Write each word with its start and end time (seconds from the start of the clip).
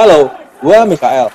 Halo, 0.00 0.32
gue 0.64 0.78
Mikael. 0.88 1.28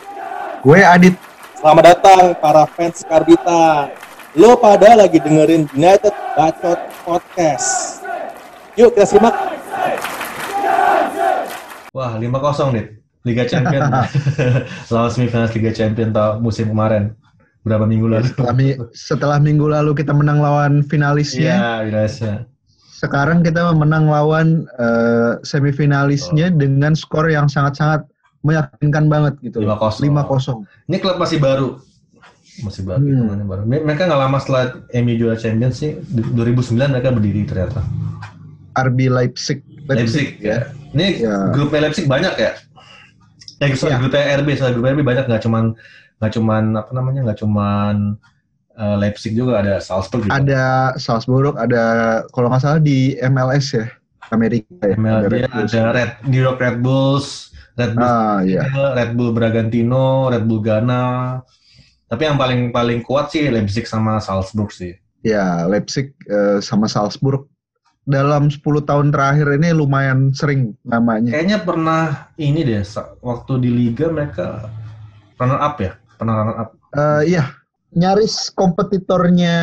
Gue 0.65 0.81
Adit. 0.81 1.13
Selamat 1.53 1.93
datang 1.93 2.33
para 2.33 2.65
fans 2.65 3.05
Karbita. 3.05 3.93
Lo 4.33 4.57
pada 4.57 4.97
lagi 4.97 5.21
dengerin 5.21 5.69
United 5.77 6.09
Bacot 6.33 6.81
Podcast. 7.05 8.01
Yuk 8.73 8.97
kita 8.97 9.05
simak. 9.05 9.37
Wah, 11.93 12.17
5-0 12.17 12.73
nih. 12.73 12.85
Liga 13.29 13.45
Champion. 13.45 13.85
Lawan 14.97 15.11
semifinal 15.13 15.45
Liga 15.53 15.69
Champion 15.69 16.09
tahun 16.09 16.41
musim 16.41 16.73
kemarin. 16.73 17.13
Berapa 17.61 17.85
minggu 17.85 18.17
lalu? 18.17 18.33
Setelah, 18.33 18.53
mi- 18.57 18.79
setelah 18.97 19.37
minggu 19.37 19.69
lalu 19.69 19.93
kita 19.93 20.09
menang 20.09 20.41
lawan 20.41 20.81
finalisnya. 20.81 21.53
Iya, 21.53 21.73
finalisnya. 21.85 22.35
Sekarang 22.81 23.45
kita 23.45 23.77
menang 23.77 24.09
lawan 24.09 24.65
eh, 24.81 25.37
semifinalisnya 25.45 26.49
dengan 26.49 26.97
skor 26.97 27.29
yang 27.29 27.45
sangat-sangat 27.45 28.09
meyakinkan 28.45 29.09
banget 29.09 29.33
gitu. 29.41 29.65
loh. 29.65 29.73
5-0. 29.73 30.05
5-0. 30.05 30.61
Ini 30.85 30.97
klub 31.01 31.17
masih 31.17 31.41
baru. 31.41 31.81
Masih 32.63 32.87
baru, 32.87 33.03
Hmm. 33.03 33.43
baru. 33.43 33.61
Mereka 33.67 34.07
nggak 34.07 34.21
lama 34.21 34.37
setelah 34.39 34.63
MU 34.95 35.13
juara 35.17 35.35
Champions 35.35 35.75
sih. 35.75 35.97
2009 36.07 36.87
mereka 36.87 37.09
berdiri 37.11 37.43
ternyata. 37.43 37.83
RB 38.75 39.09
Leipzig. 39.09 39.59
Leipzig, 39.85 40.39
ya. 40.39 40.71
Ini 40.93 41.19
Ya. 41.19 41.51
grupnya 41.51 41.83
Leipzig 41.83 42.07
banyak 42.07 42.31
ya? 42.35 42.55
Eh, 43.59 43.71
sorry, 43.73 43.95
Ya. 43.95 43.99
grupnya 43.99 44.23
RB, 44.39 44.47
sorry, 44.55 44.71
grupnya 44.71 44.93
RB 44.93 45.03
banyak 45.03 45.25
nggak 45.25 45.43
cuman 45.43 45.63
nggak 46.15 46.31
cuman 46.31 46.63
apa 46.75 46.91
namanya 46.91 47.19
nggak 47.27 47.39
cuman 47.39 48.15
eh, 48.75 48.95
Leipzig 48.99 49.31
juga 49.31 49.63
ada 49.63 49.79
Salzburg 49.79 50.27
juga. 50.27 50.35
Ada 50.35 50.63
Salzburg, 50.95 51.55
ada 51.55 51.83
kalau 52.31 52.51
nggak 52.51 52.59
salah 52.59 52.79
di 52.79 53.15
MLS 53.15 53.71
ya, 53.71 53.87
Amerika 54.31 54.67
ya. 54.83 54.95
ML 54.95 55.31
ada 55.31 55.91
Red 55.91 56.11
New 56.27 56.39
York 56.39 56.59
Red 56.59 56.83
Bulls, 56.83 57.54
Red 57.75 57.91
Bull 57.95 58.07
Ah 58.07 58.39
iya. 58.41 58.61
Red 58.95 59.11
Bull 59.19 59.31
Bragantino, 59.35 60.31
Red 60.31 60.47
Bull 60.47 60.63
Ghana. 60.63 61.03
Tapi 62.07 62.21
yang 62.23 62.39
paling 62.39 62.71
paling 62.71 62.99
kuat 63.03 63.35
sih 63.35 63.51
Leipzig 63.51 63.85
sama 63.85 64.23
Salzburg 64.23 64.71
sih. 64.71 64.95
Ya, 65.25 65.65
Leipzig 65.67 66.15
eh, 66.29 66.61
sama 66.61 66.85
Salzburg 66.87 67.49
dalam 68.05 68.53
10 68.53 68.61
tahun 68.61 69.09
terakhir 69.09 69.57
ini 69.57 69.73
lumayan 69.73 70.29
sering 70.29 70.77
namanya. 70.85 71.33
Kayaknya 71.33 71.59
pernah 71.65 72.03
ini 72.37 72.61
deh 72.61 72.85
waktu 73.25 73.53
di 73.65 73.69
liga 73.73 74.05
mereka 74.13 74.69
runner 75.41 75.59
up 75.59 75.75
ya, 75.81 75.97
pernah 76.21 76.33
runner 76.37 76.55
up. 76.61 76.69
Eh, 76.93 77.21
iya, 77.33 77.49
nyaris 77.95 78.51
kompetitornya 78.51 79.55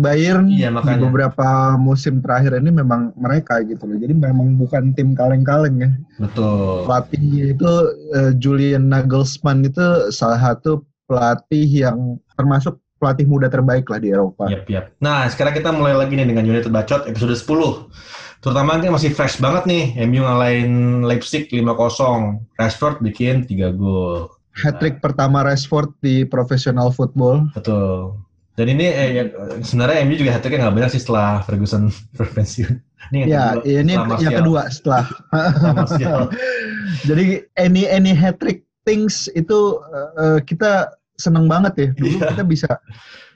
Bayern 0.00 0.48
Iya, 0.48 0.72
di 0.72 0.96
beberapa 0.98 1.76
musim 1.76 2.24
terakhir 2.24 2.56
ini 2.56 2.72
memang 2.72 3.12
mereka 3.14 3.60
gitu 3.60 3.84
loh. 3.84 4.00
Jadi 4.00 4.16
memang 4.16 4.56
bukan 4.56 4.96
tim 4.96 5.12
kaleng-kaleng 5.12 5.76
ya. 5.84 5.90
Betul. 6.18 6.88
Pelatihnya 6.88 7.44
itu 7.52 7.72
eh, 8.16 8.32
Julian 8.40 8.88
Nagelsmann 8.88 9.68
itu 9.68 10.08
salah 10.08 10.40
satu 10.40 10.82
pelatih 11.04 11.68
yang 11.68 12.16
termasuk 12.40 12.80
pelatih 12.96 13.28
muda 13.28 13.52
terbaik 13.52 13.84
lah 13.92 14.00
di 14.00 14.16
Eropa. 14.16 14.48
Yap, 14.48 14.64
yap. 14.72 14.96
Nah, 15.04 15.28
sekarang 15.28 15.52
kita 15.52 15.68
mulai 15.68 15.92
lagi 15.92 16.16
nih 16.16 16.24
dengan 16.24 16.48
United 16.48 16.72
Bacot 16.72 17.04
episode 17.04 17.36
10. 17.36 18.40
Terutama 18.40 18.80
kan 18.80 18.92
masih 18.92 19.12
fresh 19.12 19.40
banget 19.40 19.68
nih, 19.68 19.84
MU 20.08 20.24
ngalahin 20.24 21.04
Leipzig 21.04 21.52
5-0. 21.52 22.40
Rashford 22.56 23.04
bikin 23.04 23.44
3 23.44 23.72
gol. 23.76 24.32
Hat-trick 24.54 25.02
pertama 25.02 25.42
Rashford 25.42 25.90
di 25.98 26.22
profesional 26.22 26.94
football. 26.94 27.50
Betul. 27.54 28.14
Dan 28.54 28.70
ini 28.70 28.86
eh, 28.86 29.08
ya, 29.18 29.24
sebenarnya 29.66 30.06
MU 30.06 30.14
juga 30.14 30.30
hat-tricknya 30.38 30.70
nggak 30.70 30.76
banyak 30.78 30.90
sih 30.94 31.02
setelah 31.02 31.42
Ferguson 31.42 31.90
berpensiun. 32.18 32.78
Ini 33.10 33.26
Ya, 33.26 33.58
kedua, 33.58 33.66
ini 33.66 33.92
setelah 33.98 34.18
yang 34.22 34.34
kedua 34.38 34.62
setelah. 34.70 35.04
Jadi 37.08 37.24
any 37.58 37.84
any 37.84 38.12
hat-trick 38.14 38.62
things 38.86 39.26
itu 39.34 39.80
eh, 39.90 40.10
eh, 40.22 40.38
kita 40.46 40.94
seneng 41.18 41.50
banget 41.50 41.74
ya. 41.74 41.88
Dulu 41.98 42.16
Iya. 42.18 42.26
kita 42.30 42.44
bisa 42.46 42.70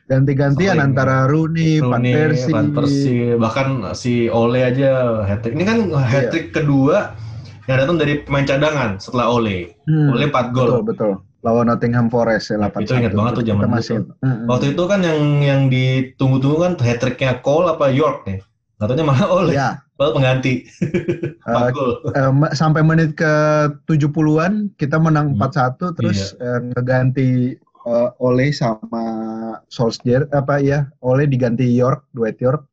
ganti-gantian 0.09 0.81
antara 0.81 1.29
Rooney, 1.29 1.85
Van 1.85 2.01
Rooney, 2.01 2.15
Persie. 2.17 2.55
Van 2.55 2.69
Persie, 2.73 3.37
bahkan 3.37 3.69
si 3.93 4.31
Ole 4.33 4.65
aja 4.65 5.23
hat-trick. 5.27 5.53
Ini 5.53 5.65
kan 5.67 5.79
hat-trick 5.93 6.55
kedua 6.55 7.13
yang 7.69 7.79
datang 7.79 7.97
dari 7.97 8.15
pemain 8.21 8.43
cadangan 8.43 8.97
setelah 8.97 9.29
Ole. 9.29 9.77
Hmm, 9.85 10.11
Ole 10.11 10.27
4 10.27 10.51
gol. 10.51 10.69
betul 10.73 10.83
betul. 10.83 11.13
Lawan 11.39 11.69
Nottingham 11.69 12.09
Forest 12.09 12.51
ya 12.51 12.59
8 12.59 12.83
Itu 12.83 12.97
ingat 12.97 13.15
banget 13.15 13.33
tuh 13.37 13.45
zaman 13.47 13.63
dulu 13.63 13.75
masih. 13.77 13.97
tuh. 14.03 14.17
Mm-mm. 14.21 14.47
Waktu 14.49 14.67
itu 14.73 14.83
kan 14.85 15.01
yang 15.01 15.21
yang 15.39 15.61
ditunggu-tunggu 15.69 16.59
kan 16.59 16.73
hat-tricknya 16.75 17.39
Cole 17.39 17.69
apa 17.69 17.87
York 17.89 18.27
nih. 18.27 18.41
Katanya 18.75 19.05
malah 19.05 19.27
Ole, 19.29 19.53
Ya, 19.53 19.83
padahal 19.95 20.15
pengganti. 20.15 20.67
4 21.47 21.47
eh, 21.47 21.71
gol. 21.71 21.91
ma- 22.33 22.51
sampai 22.53 22.81
menit 22.81 23.15
ke 23.15 23.33
70-an 23.87 24.71
kita 24.75 24.97
menang 24.97 25.35
Hmm. 25.35 25.47
4-1 25.47 25.95
terus 25.95 26.35
eh, 26.37 26.59
ngeganti 26.69 27.31
eh, 27.85 28.11
Ole 28.19 28.51
sama 28.51 29.05
Solskjaer 29.69 30.27
apa 30.31 30.59
ya 30.59 30.91
Ole 31.01 31.25
diganti 31.25 31.67
York 31.67 32.07
duet 32.13 32.39
York 32.39 32.67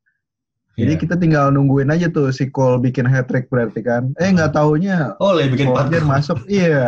jadi 0.76 0.92
Iya. 0.92 1.00
kita 1.00 1.16
tinggal 1.16 1.50
nungguin 1.50 1.88
aja 1.88 2.08
tuh 2.08 2.30
si 2.30 2.48
Cole 2.48 2.80
bikin 2.80 3.04
hat 3.04 3.26
trick 3.26 3.48
berarti 3.48 3.80
kan 3.80 4.12
eh 4.16 4.28
nggak 4.28 4.52
taunya 4.52 5.16
Ole 5.18 5.48
bikin 5.48 5.68
4 5.68 5.76
Solskjaer 5.82 6.02
gol. 6.02 6.12
masuk 6.12 6.38
iya 6.54 6.86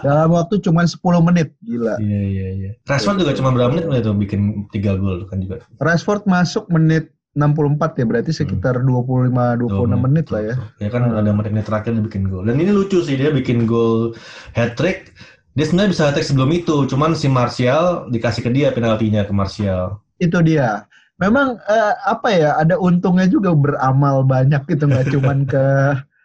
dalam 0.00 0.30
waktu 0.30 0.54
cuma 0.58 0.82
10 0.82 0.96
menit 1.22 1.48
gila 1.60 1.96
Iya, 1.96 2.20
iya, 2.22 2.46
iya. 2.52 2.70
Rashford 2.84 3.18
juga 3.18 3.32
cuma 3.32 3.50
berapa 3.50 3.72
menit 3.72 3.88
itu 3.90 4.12
bikin 4.12 4.40
3 4.68 4.94
gol 4.94 5.24
kan 5.24 5.38
juga. 5.38 5.64
Rashford 5.78 6.24
masuk 6.24 6.68
menit 6.68 7.08
64 7.32 7.56
ya 7.94 8.04
berarti 8.04 8.30
sekitar 8.30 8.76
25 8.78 9.32
26 9.32 9.64
menit 9.98 10.28
lah 10.28 10.42
ya 10.42 10.54
Ya 10.78 10.88
kan 10.88 11.08
ada 11.08 11.32
menit 11.32 11.64
terakhir 11.64 11.92
dia 11.92 12.04
bikin 12.04 12.28
gol. 12.28 12.44
Dan 12.44 12.56
ini 12.56 12.68
lucu 12.68 13.00
sih 13.00 13.16
dia 13.16 13.28
bikin 13.28 13.64
gol 13.64 14.12
hat 14.52 14.76
trick. 14.76 15.16
Dia 15.52 15.64
sebenarnya 15.64 15.90
bisa 15.90 16.02
hat 16.04 16.14
trick 16.14 16.24
sebelum 16.24 16.48
itu, 16.50 16.84
cuman 16.86 17.12
si 17.12 17.28
Martial 17.28 18.08
dikasih 18.08 18.40
ke 18.40 18.50
dia 18.50 18.68
penaltinya 18.68 19.20
ke 19.22 19.32
Martial. 19.32 20.00
itu 20.16 20.38
dia 20.38 20.84
memang 21.22 21.48
eh, 21.70 21.94
apa 22.10 22.28
ya 22.34 22.50
ada 22.58 22.74
untungnya 22.74 23.30
juga 23.30 23.54
beramal 23.54 24.26
banyak 24.26 24.62
gitu 24.66 24.90
nggak 24.90 25.06
cuman 25.14 25.38
ke 25.46 25.64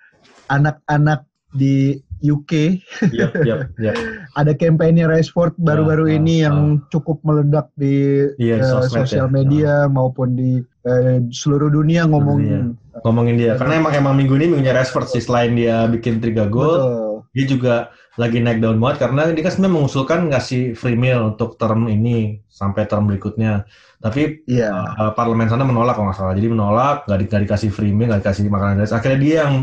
anak-anak 0.56 1.30
di 1.53 2.02
UK 2.18 2.81
Yap, 3.13 3.46
yap, 3.46 3.69
yap. 3.78 3.94
ada 4.41 4.58
kampanye 4.58 5.06
Rashford 5.06 5.53
baru-baru 5.62 6.09
Ah, 6.09 6.12
ah, 6.12 6.18
ini 6.18 6.34
yang 6.41 6.58
cukup 6.90 7.22
meledak 7.22 7.69
di 7.78 8.25
Iya, 8.41 8.58
eh, 8.58 8.66
sosmed 8.66 9.06
sosial 9.06 9.30
ya. 9.30 9.34
media 9.38 9.74
maupun 9.85 10.34
di 10.34 10.58
eh, 10.90 11.22
seluruh 11.29 11.69
dunia 11.69 12.09
ngomongin 12.09 12.74
Ngomongin 13.06 13.38
dia, 13.38 13.53
karena 13.53 13.78
emang 13.78 13.94
emang 13.94 14.14
minggu 14.18 14.34
ini 14.41 14.58
minggunya 14.58 14.74
Rashford 14.74 15.14
sih 15.14 15.22
selain 15.22 15.53
dia 15.53 15.85
bikin 15.85 16.18
3 16.18 16.50
gol, 16.50 16.66
betul 16.81 17.06
dia 17.37 17.45
juga 17.45 17.93
lagi 18.17 18.41
naik 18.41 18.65
daun 18.65 18.81
banget 18.81 19.05
karena 19.05 19.29
dia 19.29 19.45
kan 19.45 19.53
sebenarnya 19.53 19.75
mengusulkan 19.77 20.19
ngasih 20.33 20.73
free 20.73 20.97
meal 20.97 21.37
untuk 21.37 21.53
term 21.61 21.85
ini 21.85 22.41
sampai 22.49 22.89
term 22.89 23.05
berikutnya. 23.05 23.69
Tapi 24.01 24.41
iya 24.49 24.73
uh, 24.97 25.13
parlemen 25.13 25.45
sana 25.45 25.61
menolak 25.61 25.93
kalau 25.93 26.09
nggak 26.09 26.17
salah. 26.17 26.33
Jadi 26.33 26.49
menolak, 26.49 27.05
nggak, 27.05 27.19
di, 27.21 27.25
dikasih 27.45 27.69
free 27.69 27.93
meal, 27.93 28.09
nggak 28.09 28.25
dikasih 28.25 28.49
makanan 28.49 28.81
gratis. 28.81 28.97
Akhirnya 28.97 29.19
dia 29.21 29.35
yang 29.45 29.53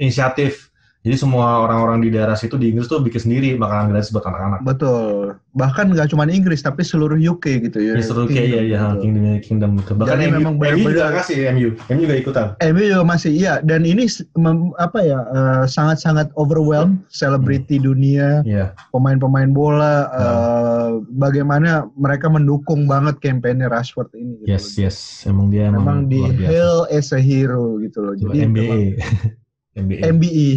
inisiatif. 0.00 0.72
Jadi 1.04 1.20
semua 1.20 1.60
orang-orang 1.60 2.00
di 2.00 2.08
daerah 2.08 2.32
situ 2.32 2.56
di 2.56 2.72
Inggris 2.72 2.88
tuh 2.88 2.98
bikin 2.98 3.20
sendiri 3.20 3.54
makanan 3.54 3.92
gratis 3.92 4.08
buat 4.08 4.24
anak-anak. 4.24 4.64
betul 4.64 5.36
bahkan 5.52 5.92
nggak 5.92 6.10
cuma 6.10 6.24
Inggris 6.26 6.64
tapi 6.64 6.80
seluruh 6.80 7.14
UK 7.14 7.62
gitu 7.62 7.78
ya 7.78 7.94
Di 7.94 8.02
seluruh 8.02 8.26
kayak 8.26 8.48
ya, 8.48 8.60
ya. 8.64 8.80
Kingdom, 8.96 9.38
Kingdom 9.38 9.70
itu. 9.78 9.92
Bahkan 9.92 10.10
Jadi 10.10 10.24
MU, 10.26 10.34
memang 10.40 10.54
MU 10.56 10.88
juga 10.88 11.12
kasih 11.12 11.36
MU. 11.52 11.68
MU 11.92 12.00
juga 12.02 12.16
ikutan. 12.16 12.46
MU 12.58 12.82
juga 12.82 13.04
masih 13.04 13.32
iya 13.36 13.60
dan 13.60 13.84
ini 13.84 14.08
mem- 14.34 14.72
apa 14.80 14.98
ya 14.98 15.20
eh, 15.20 15.64
sangat-sangat 15.68 16.32
overwhelm 16.40 17.04
selebriti 17.06 17.76
dunia 17.76 18.40
Iya. 18.42 18.72
pemain-pemain 18.88 19.52
bola 19.52 20.08
Hmm. 20.08 20.16
eh, 20.16 20.90
bagaimana 21.12 21.84
mereka 21.94 22.32
mendukung 22.32 22.88
banget 22.88 23.20
kampanye 23.20 23.68
Rashford 23.68 24.08
ini 24.16 24.48
NBA. 29.74 30.06
MBE. 30.06 30.48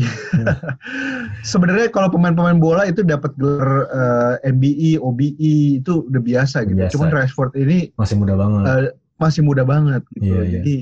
Sebenarnya 1.51 1.89
kalau 1.89 2.09
pemain-pemain 2.09 2.57
bola 2.57 2.85
itu 2.85 3.01
dapat 3.01 3.33
gelar 3.35 3.89
eh, 3.89 4.53
MBE, 4.53 5.01
OBE 5.01 5.33
itu 5.79 6.05
udah 6.05 6.21
biasa 6.21 6.65
gitu. 6.65 6.77
Biasa. 6.77 6.93
Cuman 6.93 7.09
Rashford 7.09 7.51
ini 7.57 7.89
Masih 7.95 8.15
muda 8.15 8.33
banget. 8.35 8.61
eh, 8.65 8.89
masih 9.17 9.41
muda 9.41 9.63
banget 9.65 10.05
gitu. 10.13 10.25
Iya, 10.27 10.35
loh. 10.35 10.43
iya. 10.43 10.51
Jadi 10.59 10.75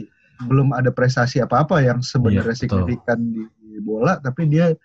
belum 0.46 0.76
ada 0.76 0.92
prestasi 0.92 1.40
apa-apa 1.40 1.80
yang 1.80 2.04
sebenarnya 2.04 2.44
Iya, 2.44 2.52
betul. 2.52 2.60
signifikan 2.60 3.20
di, 3.24 3.42
di 3.64 3.80
bola, 3.80 4.20
tapi 4.20 4.48
dia 4.48 4.76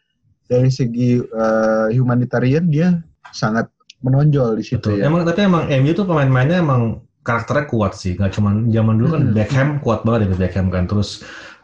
dari 0.47 0.71
segi 0.71 1.19
eh, 1.19 1.89
humanitarian 1.95 2.67
dia 2.67 2.99
sangat 3.31 3.67
menonjol 4.01 4.57
di 4.57 4.65
situ 4.65 4.79
Betul. 4.81 4.97
ya. 4.97 5.07
Emang 5.07 5.23
tapi 5.23 5.41
emang 5.43 5.67
MU 5.69 5.93
tuh 5.93 6.07
pemain-pemainnya 6.07 6.59
emang 6.59 6.83
karakternya 7.21 7.67
kuat 7.67 7.93
sih. 7.93 8.15
Gak 8.15 8.33
cuman 8.33 8.71
zaman 8.71 8.97
dulu 8.97 9.09
kan 9.13 9.23
Hmm. 9.27 9.35
Beckham 9.37 9.69
kuat 9.83 10.01
banget 10.03 10.31
ya 10.31 10.39
Beckham 10.39 10.67
kan. 10.71 10.87
Terus 10.87 11.21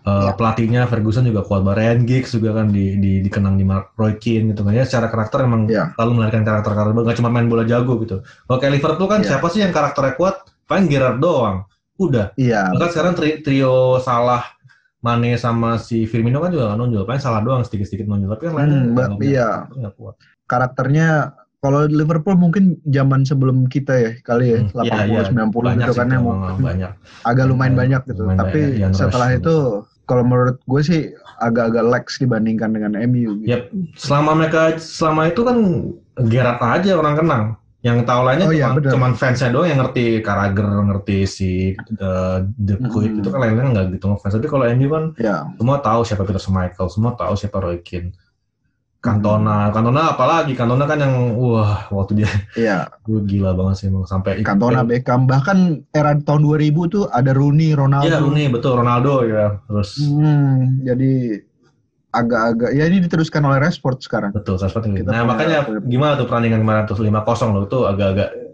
uh, 0.07 0.23
Ya. 0.23 0.33
pelatihnya 0.33 0.87
Ferguson 0.87 1.23
juga 1.23 1.43
kuat. 1.43 1.67
Ryan 1.67 2.03
Giggs 2.03 2.31
juga 2.31 2.55
kan 2.55 2.71
di, 2.71 2.95
di 2.97 3.13
dikenang 3.21 3.55
di 3.55 3.63
Mark 3.63 3.93
Roy 3.95 4.15
Keane 4.17 4.51
gitu 4.51 4.63
kan. 4.63 4.73
Ya 4.73 4.83
secara 4.83 5.07
karakter 5.07 5.43
emang 5.43 5.67
Ya. 5.67 5.91
selalu 5.93 6.11
melahirkan 6.17 6.43
karakter-karakter 6.43 6.93
bagus. 6.93 7.09
Gak 7.09 7.19
cuma 7.19 7.31
main 7.31 7.47
bola 7.47 7.63
jago 7.63 7.99
gitu. 7.99 8.17
Kalau 8.23 8.59
kayak 8.59 8.73
Liverpool 8.73 9.07
kan 9.07 9.21
Ya. 9.21 9.35
siapa 9.35 9.47
sih 9.49 9.61
yang 9.61 9.71
karakternya 9.71 10.15
kuat? 10.15 10.35
Paling 10.65 10.87
Gerrard 10.87 11.19
doang. 11.19 11.67
Udah. 11.97 12.31
Iya. 12.35 12.71
Bahkan 12.71 12.91
sekarang 12.91 13.13
tri- 13.15 13.41
trio 13.41 13.99
Salah, 13.99 14.47
Mane 14.99 15.35
sama 15.37 15.77
si 15.77 16.03
Firmino 16.05 16.39
kan 16.39 16.51
juga 16.51 16.67
nggak 16.67 16.79
nonjol, 16.79 17.05
paling 17.05 17.21
salah 17.21 17.39
doang 17.39 17.63
sedikit-sedikit 17.63 18.05
nonjol, 18.05 18.27
tapi 18.29 18.43
kan 18.45 18.55
lainnya 18.55 18.75
Hmm, 18.75 18.83
nggak- 18.83 18.91
Mbak, 18.91 19.07
nggak- 19.13 19.23
iya. 19.25 19.49
nggak 19.71 19.95
kuat. 19.95 20.15
Karakternya 20.47 21.09
kalau 21.57 21.81
Liverpool 21.85 22.35
mungkin 22.35 22.65
zaman 22.85 23.23
sebelum 23.23 23.67
kita 23.67 23.95
ya 23.95 24.11
kali 24.21 24.45
ya 24.49 24.59
Hmm, 24.61 24.71
80 24.73 24.83
iya, 24.83 24.99
iya. 25.05 25.23
90 25.27 25.63
banyak 25.65 25.87
gitu 25.87 25.95
kan 25.95 26.07
ya 26.07 26.19
banyak. 26.21 26.93
agak 27.23 27.45
lumayan 27.45 27.55
Lumayan- 27.73 27.77
banyak 27.77 28.01
gitu. 28.05 28.21
lumayan 28.21 28.39
Tapi 28.41 28.61
banyak. 28.61 28.91
Setelah 28.93 29.29
itu 29.33 29.57
kalau 30.07 30.23
menurut 30.23 30.57
gue 30.63 30.81
sih 30.81 31.01
agak-agak 31.37 31.85
lax 31.85 32.17
dibandingkan 32.17 32.73
dengan 32.73 32.95
MU 33.05 33.43
gitu. 33.43 33.51
Yap, 33.51 33.63
selama 33.95 34.39
mereka 34.39 34.79
selama 34.79 35.29
itu 35.29 35.43
kan 35.43 35.57
Gerrard 36.25 36.63
aja 36.63 36.97
orang 36.97 37.15
kenal. 37.15 37.43
Yang 37.85 38.03
tahu 38.03 38.21
lainnya 38.27 38.47
Oh, 38.47 38.51
iya, 38.51 38.67
cuma 38.67 38.77
benar. 38.83 38.93
cuman 38.99 39.13
fansnya 39.15 39.47
doang 39.47 39.69
yang 39.71 39.79
ngerti 39.79 40.19
Carragher, 40.19 40.67
ngerti 40.67 41.17
si 41.23 41.51
uh, 42.01 42.43
The 42.59 42.83
Kuit 42.91 43.15
Mm-mm. 43.15 43.21
itu 43.23 43.29
kan 43.31 43.39
lainnya 43.39 43.63
nggak 43.69 43.87
gitu 43.95 44.11
ngefans. 44.11 44.35
Tapi 44.35 44.49
kalau 44.51 44.65
MU 44.75 44.89
kan 44.91 45.05
Ya, 45.15 45.47
semua 45.55 45.79
tahu 45.79 46.01
siapa 46.03 46.27
Peter 46.27 46.43
Schmeichel, 46.43 46.89
semua 46.91 47.15
tahu 47.15 47.39
siapa 47.39 47.63
Roy 47.63 47.79
Keane. 47.79 48.11
Cantona, 49.01 49.71
Cantona 49.71 50.17
apalagi 50.17 50.53
Cantona 50.59 50.85
kan 50.89 50.99
yang 50.99 51.15
wah 51.39 51.87
waktu 51.95 52.23
dia 52.25 52.31
iya. 52.59 52.91
gue 53.07 53.23
gila 53.23 53.55
banget 53.55 53.75
sih 53.79 53.87
emang 53.87 54.09
sampai 54.09 54.43
Cantona, 54.43 54.83
Beckham, 54.83 55.31
bahkan 55.31 55.85
era 55.95 56.17
tahun 56.19 56.43
2000 56.43 56.93
tuh 56.95 57.05
ada 57.13 57.31
Rooney, 57.31 57.77
Ronaldo. 57.77 58.09
Iya 58.09 58.19
Rooney 58.19 58.47
betul 58.51 58.83
Ronaldo 58.83 59.23
ya 59.27 59.61
terus 59.69 60.01
Hmm, 60.01 60.83
jadi 60.83 61.43
agak-agak 62.17 62.71
ya 62.73 62.85
ini 62.89 62.99
diteruskan 63.05 63.45
oleh 63.45 63.61
Rashford 63.61 64.01
sekarang. 64.01 64.33
betul. 64.33 64.57
Kita 64.57 65.13
Nah 65.13 65.23
makanya 65.29 65.69
gimana 65.85 66.17
tuh 66.17 66.25
perandingan 66.25 66.65
kemarin 66.65 66.89
tuh 66.89 66.97
5-0 66.97 67.53
loh 67.53 67.65
itu 67.69 67.79
agak-agak 67.85 68.46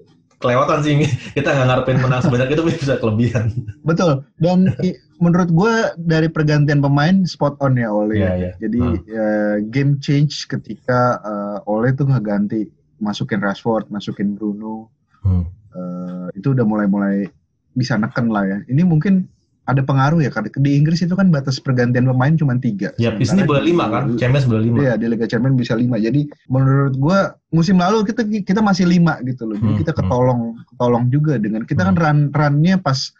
kelewatan 0.42 0.78
sih 0.82 0.94
kita 1.36 1.48
nggak 1.48 1.66
ngarepin 1.66 1.98
menang 1.98 2.20
sebanyak 2.20 2.50
itu 2.50 2.62
bisa 2.66 2.98
kelebihan. 2.98 3.54
Betul. 3.88 4.26
Dan 4.36 4.74
i- 4.82 4.98
menurut 5.16 5.48
gue 5.48 5.72
dari 5.96 6.26
pergantian 6.26 6.82
pemain 6.82 7.22
spot 7.22 7.54
on 7.62 7.78
ya 7.78 7.88
Ole. 7.88 8.18
Iya 8.18 8.30
iya. 8.36 8.50
Jadi 8.58 8.80
Hmm. 8.82 8.98
ya, 9.06 9.28
game 9.64 9.96
change 9.96 10.44
ketika 10.44 11.00
eh, 11.22 11.70
Ole 11.70 11.94
tuh 11.94 12.04
ngeganti 12.04 12.66
masukin 12.98 13.38
Rashford, 13.38 13.86
masukin 13.88 14.34
Bruno. 14.34 14.90
Hmm. 15.22 15.46
eh, 15.70 16.26
itu 16.34 16.50
udah 16.50 16.66
mulai-mulai 16.66 17.30
bisa 17.72 17.94
neken 17.94 18.28
lah 18.28 18.44
ya. 18.44 18.58
Ini 18.66 18.82
mungkin 18.82 19.24
ada 19.62 19.78
pengaruh 19.78 20.18
ya 20.18 20.30
karena 20.34 20.50
di 20.58 20.74
Inggris 20.74 21.06
itu 21.06 21.14
kan 21.14 21.30
batas 21.30 21.62
pergantian 21.62 22.02
pemain 22.02 22.34
cuma 22.34 22.58
tiga. 22.58 22.90
Ya 22.98 23.14
di 23.14 23.22
sini 23.22 23.46
boleh 23.46 23.62
lima 23.62 23.86
kan, 23.86 24.18
Champions 24.18 24.50
boleh 24.50 24.66
lima. 24.66 24.76
Iya 24.82 24.92
di 24.98 25.06
Liga 25.06 25.30
Champions 25.30 25.54
bisa 25.54 25.78
lima. 25.78 26.02
Jadi 26.02 26.26
menurut 26.50 26.98
gua 26.98 27.38
musim 27.54 27.78
lalu 27.78 28.02
kita 28.02 28.26
kita 28.26 28.58
masih 28.58 28.90
lima 28.90 29.22
gitu 29.22 29.46
loh. 29.46 29.54
Jadi 29.54 29.70
Hmm, 29.72 29.80
kita 29.86 29.92
hmm. 29.94 30.00
ketolong 30.02 30.40
ketolong 30.66 31.04
juga 31.08 31.38
dengan 31.38 31.62
kita 31.62 31.86
kan 31.86 31.94
run 31.94 32.18
runnya 32.34 32.74
pas 32.76 33.14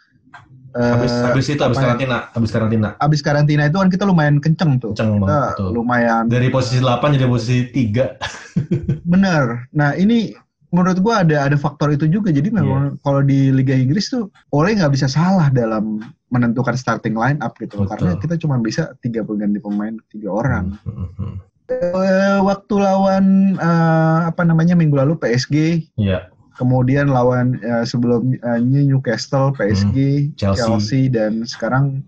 eh, 0.75 0.83
Habis 0.83 1.13
habis 1.23 1.45
itu 1.47 1.61
habis 1.63 1.79
ya? 1.79 1.83
karantina, 1.87 2.17
habis 2.35 2.51
karantina. 2.51 2.89
abis 2.99 3.21
karantina 3.23 3.63
itu 3.71 3.77
kan 3.79 3.87
kita 3.87 4.03
lumayan 4.03 4.43
kenceng 4.43 4.83
tuh. 4.83 4.91
Kenceng 4.91 5.15
Kita 5.15 5.23
banget 5.23 5.51
betul. 5.55 5.69
lumayan 5.71 6.23
Dari 6.27 6.47
posisi 6.51 6.83
8 6.83 7.15
jadi 7.15 7.27
posisi 7.29 7.57
3. 7.71 8.99
bener. 9.05 9.71
Nah 9.71 9.95
ini 9.95 10.35
menurut 10.73 10.97
gua 10.99 11.21
ada 11.21 11.45
ada 11.45 11.53
faktor 11.55 11.93
itu 11.93 12.09
juga. 12.09 12.33
Jadi 12.33 12.49
memang 12.49 12.97
kalau 13.05 13.21
di 13.21 13.53
Liga 13.53 13.77
Inggris 13.77 14.09
tuh 14.09 14.33
Ole 14.49 14.73
nggak 14.73 14.91
bisa 14.91 15.05
salah 15.05 15.53
dalam 15.53 16.01
menentukan 16.33 16.73
starting 16.73 17.13
line 17.13 17.37
up 17.45 17.53
gitu. 17.61 17.85
Betul. 17.85 17.93
Karena 17.93 18.11
kita 18.17 18.35
cuma 18.41 18.57
bisa 18.57 18.91
tiga 19.05 19.21
pengganti 19.21 19.61
pemain 19.61 19.93
tiga 20.09 20.33
orang. 20.33 20.73
Hmm, 20.81 21.07
hmm, 21.07 21.09
hmm. 21.15 21.35
Eh, 21.71 22.39
waktu 22.43 22.73
lawan 22.75 23.25
eh, 23.55 24.19
apa 24.27 24.41
namanya 24.43 24.75
minggu 24.75 24.99
lalu 24.99 25.15
PSG, 25.15 25.87
Iya, 25.95 26.27
kemudian 26.59 27.07
lawan 27.07 27.55
eh, 27.63 27.85
sebelumnya 27.87 28.59
Newcastle, 28.59 29.55
PSG, 29.55 29.95
Hmm. 29.95 30.33
Chelsea. 30.35 30.59
Chelsea. 30.59 31.01
dan 31.07 31.47
sekarang 31.47 32.01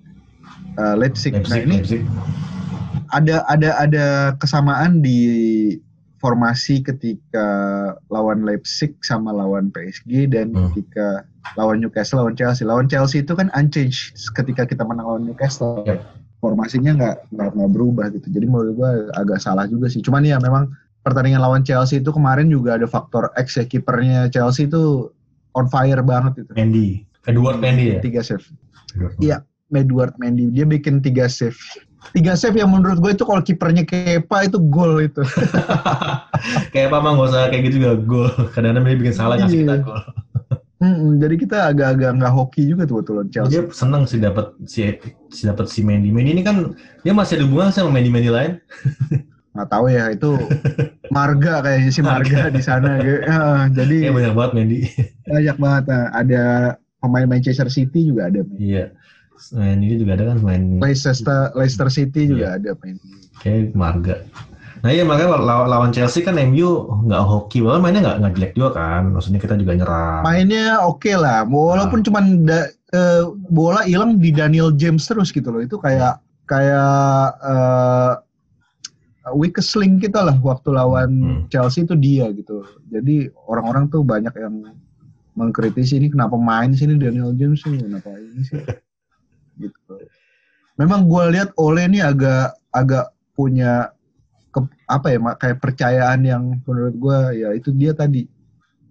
eh, 0.75 0.95
Leipzig. 0.99 1.37
Nah 1.37 1.45
Leipzig, 1.45 1.63
ini 1.63 1.75
Leipzig. 1.79 2.03
ada 3.13 3.45
ada 3.47 3.69
ada 3.79 4.05
kesamaan 4.35 4.99
di 4.99 5.19
formasi 6.25 6.81
ketika 6.81 7.45
lawan 8.09 8.41
Leipzig 8.41 8.97
sama 9.05 9.29
lawan 9.29 9.69
PSG 9.69 10.25
dan 10.25 10.49
Hmm. 10.57 10.73
ketika 10.73 11.21
lawan 11.53 11.77
Newcastle 11.77 12.17
lawan 12.17 12.33
Chelsea. 12.33 12.65
Lawan 12.65 12.89
Chelsea 12.89 13.21
itu 13.21 13.37
kan 13.37 13.53
unchanged 13.53 14.17
ketika 14.33 14.65
kita 14.65 14.81
menang 14.81 15.05
lawan 15.05 15.23
Newcastle. 15.29 15.85
Yep. 15.85 16.01
Formasinya 16.41 16.97
nggak 16.97 17.15
nggak 17.29 17.69
berubah 17.69 18.09
gitu. 18.09 18.25
Jadi 18.33 18.45
menurut 18.49 18.73
gua 18.73 18.91
agak 19.13 19.37
salah 19.37 19.69
juga 19.69 19.85
sih. 19.85 20.01
Cuman 20.01 20.25
ya 20.25 20.41
memang 20.41 20.73
pertandingan 21.05 21.45
lawan 21.45 21.61
Chelsea 21.61 22.01
itu 22.01 22.09
kemarin 22.09 22.49
juga 22.49 22.81
ada 22.81 22.89
faktor 22.89 23.29
X 23.37 23.61
ya 23.61 23.65
kipernya 23.69 24.33
Chelsea 24.33 24.65
itu 24.65 25.13
on 25.53 25.69
fire 25.69 26.01
banget 26.01 26.41
itu. 26.41 26.51
Mendy. 26.57 27.05
Edward 27.29 27.61
Mendy 27.61 27.93
ya. 27.93 27.99
Tiga 28.01 28.25
save. 28.25 28.45
Edward 28.97 29.13
Iya. 29.21 29.37
Edward 29.69 30.13
Mendy 30.17 30.49
dia 30.49 30.65
bikin 30.65 31.01
tiga 31.01 31.29
save. 31.29 31.57
Tiga 32.11 32.33
save 32.33 32.55
yang 32.55 32.69
menurut 32.69 32.97
gue 32.97 33.11
itu 33.11 33.23
kalau 33.23 33.39
kipernya 33.39 33.81
Kepa 33.81 34.45
itu 34.45 34.59
gol 34.61 35.01
itu. 35.01 35.23
kayak 36.71 36.87
apa 36.89 36.97
mah 36.99 37.11
nggak 37.13 37.27
usah 37.27 37.41
kayak 37.49 37.63
gitu 37.65 37.75
juga 37.81 37.91
gol. 37.97 38.29
Kadang-kadang 38.51 38.83
dia 38.85 38.97
bikin 38.99 39.15
salah 39.15 39.35
ngasih 39.35 39.51
Iya. 39.55 39.63
kita 39.63 39.75
gol. 39.81 40.01
Mm-mm, 40.75 41.11
jadi 41.17 41.35
kita 41.39 41.57
agak-agak 41.71 42.11
nggak 42.19 42.33
hoki 42.35 42.67
juga 42.67 42.83
tuh 42.83 42.99
lawan 43.09 43.27
Chelsea. 43.31 43.51
Dia 43.57 43.63
seneng 43.71 44.03
sih 44.05 44.19
dapat 44.19 44.51
si 44.67 44.83
si 45.31 45.41
dapat 45.43 45.65
si 45.65 45.81
Mendy. 45.81 46.11
Mendy 46.11 46.35
ini 46.35 46.43
kan 46.43 46.75
dia 47.01 47.15
masih 47.15 47.39
ada 47.39 47.47
hubungan 47.47 47.71
sama 47.71 47.89
Mendy-Mendy 47.89 48.29
lain. 48.29 48.51
Nggak 49.55 49.69
tahu 49.71 49.87
ya 49.87 50.11
itu 50.11 50.35
marga 51.07 51.63
kayaknya 51.63 51.87
si 51.89 52.01
marga 52.03 52.51
di 52.51 52.59
sana. 52.59 52.99
gitu. 52.99 53.23
Eh, 53.23 53.61
jadi 53.71 53.95
Kayak 54.03 54.15
banyak 54.19 54.33
banget 54.35 54.51
Mendy. 54.51 54.79
banyak 55.23 55.57
banget. 55.57 55.83
Nah, 55.87 56.05
ada 56.11 56.43
pemain 56.99 57.23
Manchester 57.25 57.71
City 57.71 58.11
juga 58.11 58.27
ada. 58.27 58.43
iya. 58.59 58.91
Mendy 59.51 59.95
juga 59.95 60.11
ada 60.13 60.25
kan 60.29 60.37
main 60.39 60.63
Leicester 60.77 61.21
Leicester 61.53 61.87
City 61.87 62.25
juga 62.25 62.55
ada 62.55 62.71
main. 62.79 62.95
kayak 63.37 63.73
marga. 63.73 64.15
Nah 64.79 64.89
iya 64.89 65.01
makanya 65.01 65.35
lawan, 65.35 65.67
lawan 65.67 65.89
Chelsea 65.89 66.21
kan 66.21 66.37
MU 66.37 66.69
nggak 67.03 67.21
hoki, 67.21 67.59
walaupun 67.59 67.81
mainnya 67.81 68.01
nggak 68.01 68.17
nggak 68.19 68.33
jelek 68.33 68.53
juga 68.53 68.69
kan. 68.73 69.01
Maksudnya 69.11 69.39
kita 69.39 69.55
juga 69.55 69.73
nyerang. 69.73 70.21
Mainnya 70.21 70.65
oke 70.81 71.11
lah, 71.11 71.41
walaupun 71.43 71.99
Nah. 71.99 72.05
cuman 72.05 72.23
da- 72.43 72.69
eh, 72.91 73.23
bola 73.49 73.81
hilang 73.81 74.15
di 74.15 74.29
Daniel 74.29 74.71
James 74.71 75.03
terus 75.03 75.29
gitu 75.29 75.49
loh. 75.49 75.59
Itu 75.59 75.75
kayak 75.75 76.21
kayak 76.45 76.93
eh 77.41 78.13
weakest 79.33 79.73
link 79.73 79.99
kita 79.99 80.21
lah 80.21 80.37
waktu 80.37 80.69
lawan 80.69 81.09
Hmm. 81.09 81.41
Chelsea 81.49 81.81
itu 81.81 81.97
dia 81.97 82.29
gitu. 82.29 82.61
Jadi 82.87 83.25
orang-orang 83.43 83.89
tuh 83.89 84.05
banyak 84.05 84.31
yang 84.31 84.69
mengkritisi 85.33 85.97
ini 85.97 86.07
kenapa 86.07 86.37
main 86.37 86.71
sini 86.71 86.95
Daniel 86.95 87.33
James 87.33 87.59
ini 87.65 87.81
kenapa 87.81 88.13
ini 88.13 88.41
sih 88.45 88.55
gitu. 89.57 89.95
Memang 90.75 91.07
gue 91.07 91.23
lihat 91.31 91.55
Ole 91.55 91.87
ini 91.87 91.99
agak 91.99 92.55
agak 92.69 93.11
punya 93.31 93.91
ke- 94.49 94.71
apa 94.87 95.07
ya 95.11 95.19
mak- 95.19 95.39
kayak 95.39 95.57
percayaan 95.59 96.19
yang 96.21 96.43
menurut 96.63 96.95
gue 96.95 97.17
ya 97.39 97.49
itu 97.51 97.71
dia 97.71 97.91
tadi 97.91 98.27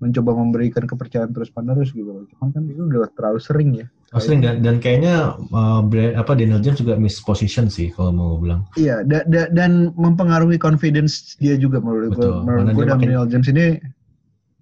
mencoba 0.01 0.37
memberikan 0.37 0.85
kepercayaan 0.85 1.33
terus 1.33 1.49
menerus 1.53 1.89
gitu 1.91 2.05
loh. 2.05 2.25
Cuman 2.37 2.53
kan 2.53 2.63
itu 2.69 2.83
udah 2.83 3.09
terlalu 3.13 3.41
sering 3.41 3.71
ya. 3.73 3.87
Oh, 4.13 4.21
sering 4.21 4.45
dan, 4.45 4.63
dan 4.63 4.79
kayaknya 4.79 5.33
uh, 5.51 5.81
apa 6.15 6.39
Daniel 6.39 6.61
James 6.61 6.79
juga 6.79 6.95
miss 6.95 7.19
position 7.19 7.67
sih 7.67 7.89
kalau 7.91 8.13
mau 8.13 8.33
bilang. 8.37 8.63
Iya, 8.77 9.03
da- 9.03 9.27
da- 9.27 9.51
dan 9.51 9.91
mempengaruhi 9.97 10.55
confidence 10.57 11.35
dia 11.37 11.57
juga 11.57 11.81
menurut 11.81 12.13
gue. 12.13 12.23
Menurut 12.23 12.47
karena 12.47 12.73
gue 12.73 12.85
dia 12.85 12.95
makin- 12.95 13.09
Daniel 13.11 13.27
James 13.27 13.49
ini 13.49 13.65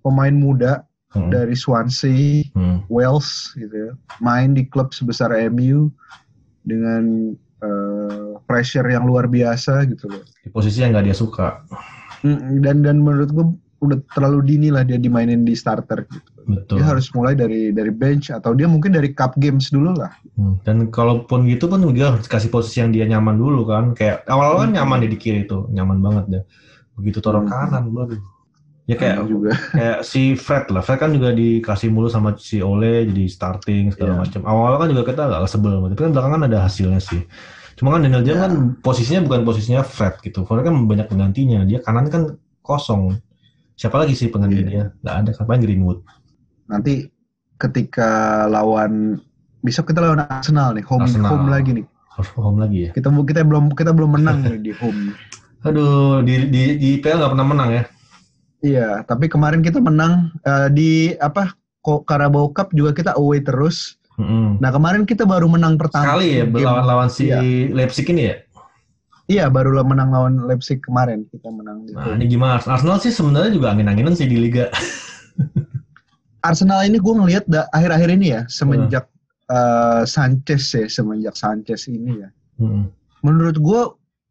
pemain 0.01 0.33
muda 0.33 0.73
Hmm. 1.13 1.29
dari 1.29 1.53
Swansea, 1.53 2.49
Hmm. 2.57 2.81
Wales 2.89 3.53
gitu 3.55 3.73
ya, 3.73 3.93
main 4.19 4.53
di 4.53 4.65
klub 4.65 4.91
sebesar 4.91 5.29
MU 5.49 5.93
dengan 6.63 7.33
eh, 7.63 8.33
pressure 8.43 8.89
yang 8.89 9.07
luar 9.07 9.31
biasa 9.31 9.87
gitu 9.87 10.11
loh. 10.11 10.25
Di 10.43 10.51
posisi 10.51 10.83
yang 10.83 10.91
nggak 10.91 11.07
dia 11.07 11.15
suka. 11.15 11.63
Mm, 12.23 12.59
Dan 12.59 12.77
dan 12.83 12.97
menurut 12.99 13.31
gue 13.31 13.47
udah 13.79 13.99
terlalu 14.15 14.39
dini 14.47 14.69
lah 14.71 14.83
dia 14.83 14.99
dimainin 14.99 15.43
di 15.43 15.55
starter 15.55 16.03
gitu. 16.07 16.31
Betul. 16.43 16.83
Dia 16.83 16.91
harus 16.91 17.07
mulai 17.15 17.35
dari 17.35 17.71
dari 17.71 17.91
bench 17.91 18.31
atau 18.31 18.51
dia 18.51 18.67
mungkin 18.67 18.91
dari 18.91 19.15
cup 19.15 19.39
games 19.39 19.71
dulu 19.71 19.95
lah. 19.95 20.11
Hmm. 20.35 20.59
Dan 20.63 20.91
kalaupun 20.91 21.47
gitu 21.47 21.67
pun 21.67 21.87
juga 21.87 22.15
harus 22.15 22.27
kasih 22.27 22.51
posisi 22.51 22.79
yang 22.79 22.91
dia 22.91 23.07
nyaman 23.07 23.39
dulu 23.39 23.63
kan. 23.63 23.95
Kayak 23.95 24.27
awal-awal 24.27 24.67
kan 24.67 24.71
Hmm. 24.71 24.77
nyaman 24.83 24.99
dia 25.07 25.11
di 25.11 25.19
kiri 25.19 25.47
tuh, 25.47 25.71
nyaman 25.71 26.03
banget 26.03 26.25
deh. 26.31 26.45
Begitu 26.99 27.19
taruh 27.19 27.43
Hmm. 27.43 27.51
kanan, 27.51 27.95
waduh. 27.95 28.19
Ya 28.83 28.99
kayak 28.99 29.31
juga. 29.31 29.55
kayak 29.79 29.99
si 30.03 30.35
Fred 30.35 30.67
lah. 30.69 30.83
Fred 30.83 30.99
kan 30.99 31.15
juga 31.15 31.31
dikasih 31.31 31.89
mulu 31.89 32.11
sama 32.11 32.35
si 32.35 32.59
Ole 32.59 33.07
jadi 33.07 33.25
starting 33.27 33.95
segala 33.95 34.19
Iya. 34.19 34.21
macam. 34.27 34.41
Awal-awal 34.43 34.79
kan 34.83 34.89
juga 34.91 35.03
kita 35.07 35.23
agak 35.31 35.47
sebel, 35.47 35.77
tapi 35.87 36.01
kan 36.03 36.11
belakangan 36.11 36.41
ada 36.51 36.59
hasilnya 36.67 36.99
sih. 36.99 37.23
Cuma 37.79 37.95
kan 37.95 38.03
Daniel 38.03 38.27
James 38.27 38.37
Iya. 38.37 38.45
kan 38.47 38.53
posisinya 38.83 39.21
bukan 39.23 39.41
posisinya 39.47 39.83
Fred 39.83 40.19
gitu. 40.21 40.43
Fred 40.43 40.67
kan 40.67 40.75
banyak 40.83 41.07
penggantinya. 41.07 41.63
Dia 41.63 41.79
kanan 41.79 42.11
kan 42.11 42.23
kosong. 42.61 43.17
Siapa 43.75 44.03
lagi 44.03 44.19
sih 44.19 44.29
pengganti 44.29 44.61
Iya. 44.61 44.67
dia? 44.67 44.85
Nggak 45.01 45.15
ada 45.17 45.31
kan 45.33 45.45
paling 45.47 45.63
Greenwood. 45.63 45.99
Nanti 46.67 47.07
ketika 47.57 48.11
lawan 48.47 49.23
besok 49.63 49.95
kita 49.95 50.03
lawan 50.03 50.27
Arsenal 50.27 50.75
nih, 50.75 50.83
home 50.83 51.07
Arsenal. 51.07 51.31
home 51.31 51.47
lagi 51.47 51.71
nih. 51.71 51.87
Harus 52.13 52.29
home 52.35 52.59
lagi 52.59 52.79
ya. 52.87 52.91
Kita 52.93 53.09
kita 53.09 53.41
belum 53.47 53.73
kita 53.73 53.95
belum 53.95 54.11
menang 54.19 54.43
nih 54.43 54.59
di 54.61 54.73
home. 54.75 55.15
Aduh, 55.63 56.21
di 56.27 56.51
di 56.51 56.63
di 56.77 56.89
IPL 56.99 57.23
nggak 57.23 57.33
pernah 57.39 57.47
menang 57.47 57.71
ya. 57.71 57.83
Iya, 58.63 59.03
tapi 59.05 59.27
kemarin 59.27 59.61
kita 59.61 59.79
menang 59.79 60.31
eh, 60.43 60.69
di 60.71 60.91
apa? 61.19 61.51
Kok 61.83 62.07
Carabao 62.07 62.47
Cup 62.55 62.71
juga 62.71 62.95
kita 62.95 63.19
away 63.19 63.43
terus. 63.43 63.99
Mm-mm. 64.15 64.63
Nah 64.63 64.71
kemarin 64.71 65.03
kita 65.03 65.27
baru 65.27 65.51
menang 65.51 65.75
pertama. 65.75 66.15
Sekali 66.15 66.39
ya 66.39 66.45
Game- 66.47 66.63
lawan-lawan 66.63 67.11
si 67.11 67.27
Iya. 67.27 67.43
Leipzig 67.69 68.07
ini 68.07 68.31
ya. 68.31 68.37
Iya 69.27 69.45
baru 69.51 69.75
lah 69.75 69.83
menang 69.83 70.15
lawan 70.15 70.35
Leipzig 70.47 70.79
kemarin 70.79 71.27
kita 71.27 71.51
menang. 71.51 71.83
gitu. 71.87 71.99
Nah, 71.99 72.15
ini 72.15 72.27
gimana? 72.31 72.63
Arsenal 72.63 73.03
sih 73.03 73.11
sebenarnya 73.11 73.51
juga 73.51 73.75
angin-anginan 73.75 74.15
sih 74.15 74.31
di 74.31 74.39
liga. 74.39 74.71
Arsenal 76.43 76.83
ini 76.83 76.99
gue 76.99 77.15
ngelihat 77.15 77.45
akhir-akhir 77.71 78.09
ini 78.15 78.27
ya 78.31 78.41
semenjak 78.47 79.07
eh, 79.47 80.03
Sanchez 80.07 80.63
ya 80.71 80.87
semenjak 80.87 81.35
Sanchez 81.35 81.87
ini 81.87 82.23
ya. 82.23 82.29
Mm. 82.59 82.91
Menurut 83.23 83.57
gue 83.59 83.81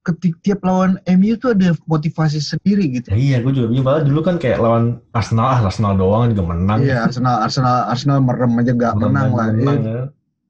ketik 0.01 0.41
tiap 0.41 0.61
lawan 0.61 0.97
MU 1.07 1.33
tuh 1.35 1.53
ada 1.53 1.77
motivasi 1.85 2.37
sendiri 2.37 2.89
gitu. 2.91 3.13
Ya, 3.13 3.17
iya, 3.17 3.37
gue 3.37 3.53
juga. 3.53 3.67
Iya, 3.69 3.81
padahal 3.81 4.03
dulu 4.03 4.19
kan 4.21 4.35
kayak 4.35 4.57
lawan 4.57 4.83
Arsenal, 5.11 5.47
ah 5.47 5.59
Arsenal 5.61 5.93
doang 5.93 6.33
juga 6.33 6.43
menang. 6.49 6.81
Iya 6.81 7.05
Arsenal 7.05 7.45
Arsenal 7.45 7.85
Arsenal 7.85 8.17
merem 8.19 8.51
aja 8.57 8.71
gak 8.73 8.93
menang 8.97 9.29
lah. 9.29 9.47
Menang, 9.53 9.77
Eh, 9.77 9.85
ya. 9.85 10.01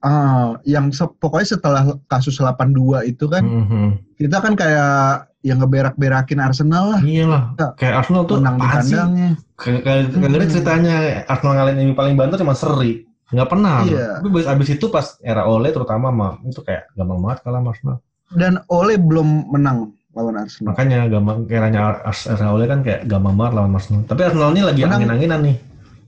ah, 0.02 0.46
yang 0.64 0.86
se- 0.90 1.12
pokoknya 1.14 1.48
setelah 1.52 1.84
kasus 2.08 2.36
82 2.36 3.04
itu 3.04 3.28
kan 3.28 3.44
Mhm. 3.44 4.16
kita 4.16 4.38
kan 4.40 4.54
kayak 4.56 4.94
yang 5.42 5.58
ngeberak-berakin 5.58 6.38
Arsenal 6.38 6.96
lah 6.96 7.00
Iya 7.02 7.26
lah. 7.28 7.44
Ya. 7.58 7.68
Kayak 7.76 7.94
Arsenal 8.00 8.24
tuh 8.24 8.38
menang 8.40 8.56
di 8.56 8.68
kandangnya. 8.68 9.30
Kayak 9.58 10.02
Hmm. 10.16 10.48
ceritanya 10.48 10.96
Arsenal 11.26 11.54
ngalahin 11.58 11.80
ini 11.82 11.94
paling 11.94 12.16
banter 12.16 12.40
cuma 12.40 12.56
seri. 12.56 13.04
Nggak 13.32 13.48
pernah. 13.48 13.84
Iya. 13.84 14.20
Tapi 14.20 14.28
abis, 14.32 14.46
abis 14.48 14.68
itu 14.76 14.86
pas 14.88 15.06
era 15.20 15.44
Ole 15.44 15.72
terutama 15.72 16.08
mah 16.08 16.40
itu 16.44 16.60
kayak 16.62 16.88
gampang 16.94 17.20
banget 17.20 17.38
kalah 17.44 17.60
Arsenal. 17.60 18.00
Dan 18.32 18.62
Ole 18.68 18.96
belum 18.96 19.52
menang 19.52 19.92
lawan 20.12 20.36
Arsenal. 20.36 20.72
Makanya 20.72 21.08
gampang 21.08 21.48
eranya 21.48 22.00
Ars- 22.02 22.28
era 22.28 22.52
Ole 22.52 22.68
kan 22.68 22.84
kayak 22.84 23.08
gampang 23.08 23.36
banget 23.36 23.54
lawan 23.56 23.76
Arsenal. 23.76 24.04
Tapi 24.04 24.22
Arsenal 24.24 24.52
ini 24.52 24.62
lagi 24.62 24.82
angin-anginan 24.84 25.40
nih. 25.42 25.56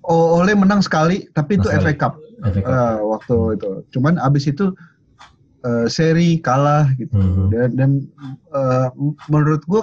Ole 0.04 0.52
menang 0.52 0.84
sekali 0.84 1.28
tapi 1.32 1.56
itu 1.56 1.68
FA. 1.68 1.96
Cup 1.96 2.20
FA 2.44 2.60
Cup. 2.60 2.68
eh, 2.68 2.98
waktu 3.02 3.36
itu. 3.56 3.70
Cuman 3.90 4.20
abis 4.20 4.44
itu 4.46 4.76
eh, 5.64 5.88
seri 5.88 6.36
kalah 6.38 6.92
gitu. 7.00 7.16
Mhm. 7.16 7.46
Dan, 7.50 7.70
dan 7.76 7.92
eh, 8.52 8.88
menurut 9.28 9.64
gue 9.64 9.80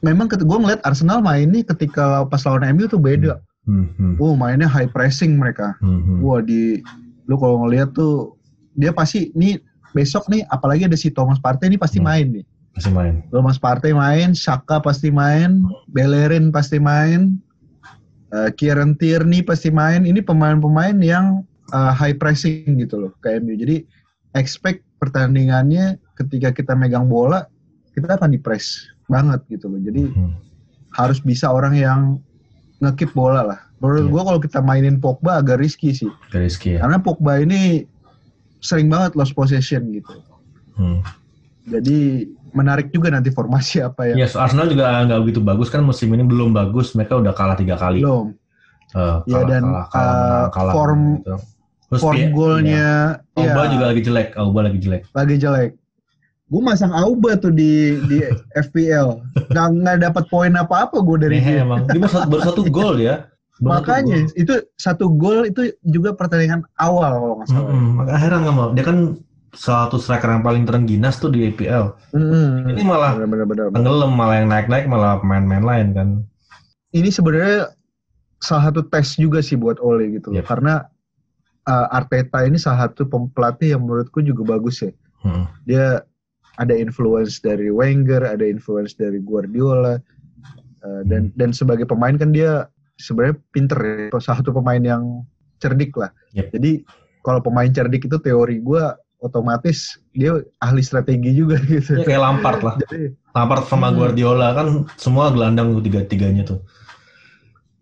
memang 0.00 0.24
gue 0.26 0.58
ngeliat 0.58 0.80
Arsenal 0.82 1.20
main 1.20 1.48
nih 1.48 1.66
ketika 1.66 2.24
pas 2.24 2.40
lawan 2.44 2.64
MU 2.72 2.88
tuh 2.88 2.96
beda. 2.96 3.36
Mhm. 3.68 4.16
Oh 4.16 4.32
mainnya 4.32 4.64
high 4.64 4.88
pressing 4.88 5.36
mereka. 5.36 5.76
Mhm. 5.84 6.24
Wah 6.24 6.40
di 6.40 6.80
lu 7.28 7.36
kalau 7.36 7.60
ngeliat 7.60 7.92
tuh 7.92 8.32
dia 8.72 8.88
pasti 8.88 9.28
nih 9.36 9.60
besok 9.92 10.28
nih 10.28 10.44
apalagi 10.48 10.84
ada 10.84 10.96
si 10.96 11.08
Thomas 11.08 11.38
Partey 11.38 11.68
ini 11.72 11.78
pasti 11.80 11.98
Hmm. 12.00 12.08
main 12.08 12.26
nih. 12.32 12.44
Masih 12.78 12.92
main. 12.94 13.14
Thomas 13.34 13.58
Partey 13.58 13.90
main, 13.90 14.38
Saka 14.38 14.78
pasti 14.78 15.10
main, 15.10 15.66
Bellerin 15.90 16.54
pasti 16.54 16.78
main, 16.78 17.34
eh, 18.30 18.50
Kieran 18.54 18.94
Tierney 18.94 19.42
pasti 19.42 19.68
main. 19.68 20.06
Ini 20.06 20.22
pemain-pemain 20.22 20.94
yang 21.02 21.42
eh, 21.68 21.92
high 21.92 22.16
pressing 22.16 22.80
gitu 22.80 22.96
loh 22.96 23.12
MU. 23.20 23.52
Jadi 23.52 23.84
expect 24.32 24.80
pertandingannya 24.96 26.00
ketika 26.16 26.48
kita 26.48 26.72
megang 26.72 27.04
bola 27.04 27.44
kita 27.92 28.16
akan 28.16 28.32
di-press 28.32 28.88
banget 29.04 29.42
gitu 29.52 29.68
loh. 29.68 29.76
Jadi 29.82 30.08
Mhm. 30.08 30.30
harus 30.94 31.20
bisa 31.20 31.50
orang 31.52 31.76
yang 31.76 32.00
ngekip 32.80 33.12
bola 33.12 33.42
lah. 33.44 33.60
Menurut 33.84 34.06
Iya. 34.06 34.10
gua 34.10 34.22
kalau 34.24 34.40
kita 34.40 34.58
mainin 34.62 34.96
Pogba 34.96 35.42
agak 35.42 35.60
risky 35.60 35.92
sih. 35.92 36.08
Rizky 36.32 36.78
ya. 36.78 36.86
Karena 36.86 36.98
Pogba 36.98 37.36
ini 37.36 37.84
sering 38.60 38.86
banget 38.86 39.14
lost 39.14 39.32
possession 39.32 39.88
gitu. 39.90 40.18
Hmm. 40.74 41.02
Jadi 41.64 42.24
menarik 42.50 42.88
juga 42.88 43.08
nanti 43.08 43.28
formasi 43.28 43.78
apa 43.78 44.08
Ya, 44.08 44.24
so 44.24 44.38
Arsenal 44.38 44.66
juga 44.66 44.88
nggak 45.04 45.20
begitu 45.20 45.40
bagus 45.40 45.68
kan 45.68 45.80
musim 45.80 46.08
ini 46.10 46.22
belum 46.22 46.50
bagus. 46.50 46.92
Mereka 46.92 47.18
udah 47.18 47.32
kalah 47.32 47.54
tiga 47.54 47.76
kali. 47.76 48.00
belum. 48.00 48.32
Eh, 48.88 49.16
Ya, 49.26 49.44
dan, 49.44 49.62
kalah, 49.62 49.86
kalah, 49.92 50.16
uh, 50.16 50.46
kalah, 50.48 50.72
form- 50.72 51.20
gitu. 51.20 51.36
Terus 51.88 52.00
Form 52.00 52.20
golnya 52.30 53.16
iya. 53.32 53.48
Auba 53.48 53.62
ya, 53.64 53.68
juga 53.72 53.84
lagi 53.86 54.02
jelek. 54.02 54.28
Auba 54.36 54.60
lagi 54.62 54.78
jelek. 54.78 55.02
lagi 55.08 55.36
jelek. 55.36 55.70
Gue 56.46 56.60
masang 56.60 56.92
Auba 56.92 57.36
tuh 57.36 57.48
di 57.48 57.96
di 58.04 58.20
FPL. 58.64 59.08
Nggak 59.48 59.66
nggak 59.74 59.96
dapat 60.02 60.24
poin 60.28 60.52
apa-apa 60.52 61.00
gue 61.00 61.16
dari 61.18 61.36
Nehe 61.36 61.52
dia. 61.54 61.64
emang. 61.64 61.84
Dia 61.84 61.96
baru 61.98 62.12
satu, 62.12 62.28
baru 62.28 62.42
satu 62.44 62.60
gol 62.68 62.96
ya. 62.98 63.28
Makanya 63.58 64.28
gol. 64.28 64.38
itu 64.38 64.54
satu 64.78 65.10
gol 65.10 65.48
itu 65.50 65.74
juga 65.82 66.14
pertandingan 66.14 66.62
awal 66.78 67.10
kalau 67.18 67.34
nggak 67.42 67.48
salah. 67.50 67.66
Mm-mm, 67.66 67.86
makanya 67.98 68.20
heran 68.22 68.40
nggak 68.46 68.56
mau. 68.56 68.68
Dia 68.74 68.84
kan 68.86 68.98
salah 69.56 69.80
satu 69.88 69.96
striker 69.98 70.30
yang 70.30 70.44
paling 70.46 70.64
terengginas 70.68 71.18
tuh 71.18 71.30
di 71.32 71.50
EPL. 71.50 71.90
Mm-mm. 72.14 72.70
Ini 72.70 72.82
malah 72.86 73.18
Bener-bener. 73.18 73.74
tenggelam, 73.74 74.12
malah 74.14 74.36
yang 74.38 74.48
naik-naik 74.52 74.86
malah 74.86 75.18
pemain-pemain 75.18 75.64
lain 75.64 75.88
kan. 75.94 76.08
ini 76.88 77.12
sebenarnya 77.12 77.68
salah 78.40 78.72
satu 78.72 78.80
tes 78.88 79.20
juga 79.20 79.44
sih 79.44 79.60
buat 79.60 79.76
Ole 79.82 80.16
gitu 80.16 80.32
loh. 80.32 80.40
Yep. 80.40 80.46
Karena 80.48 80.88
uh, 81.68 81.86
Arteta 81.92 82.48
ini 82.48 82.56
salah 82.56 82.88
satu 82.88 83.04
pelatih 83.36 83.76
yang 83.76 83.84
menurutku 83.84 84.24
juga 84.24 84.56
bagus 84.56 84.80
ya. 84.80 84.92
Hmm. 85.20 85.44
Dia 85.68 86.00
ada 86.56 86.74
influence 86.74 87.38
dari 87.44 87.68
Wenger, 87.68 88.24
ada 88.24 88.42
influence 88.42 88.96
dari 88.96 89.20
Guardiola, 89.20 90.00
uh, 90.82 91.02
dan 91.06 91.30
dan 91.36 91.52
sebagai 91.52 91.84
pemain 91.84 92.16
kan 92.16 92.32
dia 92.32 92.66
sebenarnya 92.98 93.36
pinter 93.48 93.78
ya. 93.78 93.94
Salah 94.18 94.38
satu 94.38 94.50
pemain 94.52 94.78
yang 94.78 95.22
cerdik 95.58 95.94
lah. 95.94 96.10
Yep. 96.34 96.52
Jadi 96.54 96.72
kalau 97.22 97.40
pemain 97.40 97.66
cerdik 97.66 98.04
itu 98.04 98.18
teori 98.18 98.58
gua 98.58 98.94
otomatis 99.18 99.98
dia 100.12 100.30
ahli 100.58 100.78
strategi 100.78 101.34
juga 101.34 101.58
gitu. 101.66 101.98
Ya, 101.98 102.06
kayak 102.06 102.22
Lampard 102.22 102.60
lah. 102.62 102.74
Jadi 102.82 103.14
Lampard 103.32 103.66
sama 103.66 103.88
Hmm. 103.88 103.96
Guardiola 103.96 104.52
kan 104.52 104.66
semua 104.94 105.30
gelandang 105.30 105.74
tuh 105.74 105.82
tiga-tiganya 105.82 106.42
tuh. 106.44 106.60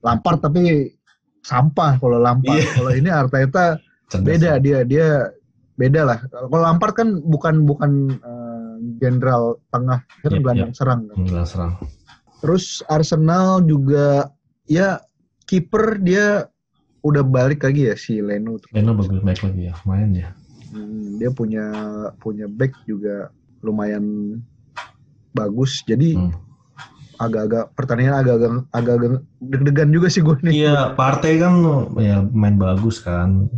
Lampard 0.00 0.38
tapi 0.40 0.92
sampah 1.42 1.98
kalau 1.98 2.18
Lampard. 2.18 2.56
Iya. 2.56 2.68
Kalau 2.72 2.92
ini 2.92 3.08
Arteta 3.08 3.64
Cerdas. 4.06 4.22
beda 4.24 4.50
dia 4.56 4.78
dia 4.86 5.08
beda 5.74 6.06
lah 6.06 6.18
kalau 6.30 6.62
Lampard 6.62 6.94
kan 6.94 7.08
bukan 7.20 7.66
bukan 7.66 7.90
eh, 8.16 8.72
jenderal 8.96 9.58
tengah 9.68 10.00
dia 10.22 10.24
kan 10.24 10.32
Yep, 10.32 10.40
gelandang 10.40 10.72
serang 10.72 11.00
kan. 11.04 11.16
Gelandang 11.20 11.48
serang. 11.48 11.72
terus 12.36 12.64
Arsenal 12.86 13.60
juga 13.60 14.28
ya 14.66 15.00
kiper 15.46 15.98
dia 15.98 16.50
udah 17.00 17.22
balik 17.22 17.62
lagi 17.62 17.86
ya 17.86 17.94
si 17.94 18.18
Leno 18.18 18.58
tuh. 18.58 18.66
Leno 18.74 18.92
bagus 18.92 19.22
baik 19.22 19.40
lagi 19.42 19.70
ya, 19.70 19.74
main 19.86 20.10
ya. 20.10 20.34
Hmm, 20.68 21.16
dia 21.16 21.30
punya 21.30 21.64
punya 22.18 22.50
back 22.50 22.74
juga 22.84 23.30
lumayan 23.62 24.36
bagus 25.32 25.80
jadi 25.82 26.16
Hmm. 26.16 26.34
agak-agak 27.16 27.72
pertandingan 27.72 28.20
agak-agak 28.20 28.50
agak-agak 28.70 29.10
deg-degan 29.40 29.88
juga 29.88 30.08
sih 30.10 30.20
gue 30.20 30.36
nih 30.42 30.52
Iya, 30.66 30.92
partai 30.92 31.40
kan 31.40 31.54
ya 31.96 32.20
main 32.26 32.58
bagus 32.58 33.00
kan. 33.00 33.48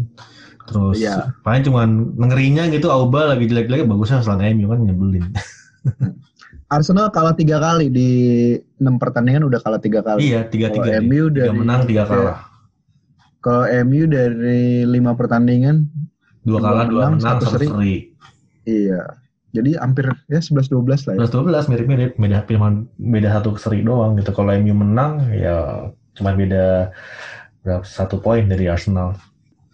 Terus 0.68 1.00
Iya. 1.00 1.32
paling 1.40 1.64
cuman 1.64 1.88
ngerinya 2.14 2.68
gitu 2.68 2.92
Auba 2.92 3.32
lagi 3.34 3.48
jelek-jelek 3.48 3.88
bagusnya 3.88 4.20
selain 4.20 4.54
MU 4.54 4.68
kan 4.68 4.78
nyebelin. 4.84 5.26
Arsenal 6.68 7.08
kalah 7.08 7.32
tiga 7.32 7.56
kali 7.56 7.88
di 7.88 8.10
enam 8.76 9.00
pertandingan 9.00 9.48
udah 9.48 9.60
kalah 9.64 9.80
tiga 9.80 10.04
kali 10.04 10.28
iya, 10.28 10.44
tiga 10.44 10.68
Kalau 10.68 10.84
tiga. 10.84 11.00
MU 11.00 11.32
tiga 11.32 11.48
dari- 11.48 11.56
menang, 11.56 11.80
tiga 11.88 12.04
kalah. 12.04 12.38
Kalau 13.40 13.64
MU 13.88 14.04
dari 14.04 14.84
lima 14.84 15.16
pertandingan, 15.16 15.88
Dua 16.44 16.60
kalah, 16.60 16.84
dua 16.84 17.08
menang, 17.08 17.12
menang, 17.16 17.40
satu 17.40 17.44
seri. 17.56 17.66
seri. 17.68 17.96
iya. 18.64 19.00
Jadi 19.48 19.80
hampir 19.80 20.12
ya 20.28 20.40
11-12 20.44 21.08
lah 21.08 21.12
ya. 21.16 21.24
11 21.24 21.72
mirip-mirip, 21.72 22.10
beda 22.20 22.44
cuma 22.44 22.68
beda 23.00 23.28
satu 23.32 23.56
seri 23.56 23.80
doang 23.80 24.20
gitu. 24.20 24.36
Kalau 24.36 24.52
MU 24.52 24.76
menang 24.76 25.24
ya 25.32 25.88
cuma 26.12 26.36
beda 26.36 26.92
berapa 27.64 27.80
satu 27.80 28.20
poin 28.20 28.44
dari 28.44 28.68
Arsenal. 28.68 29.16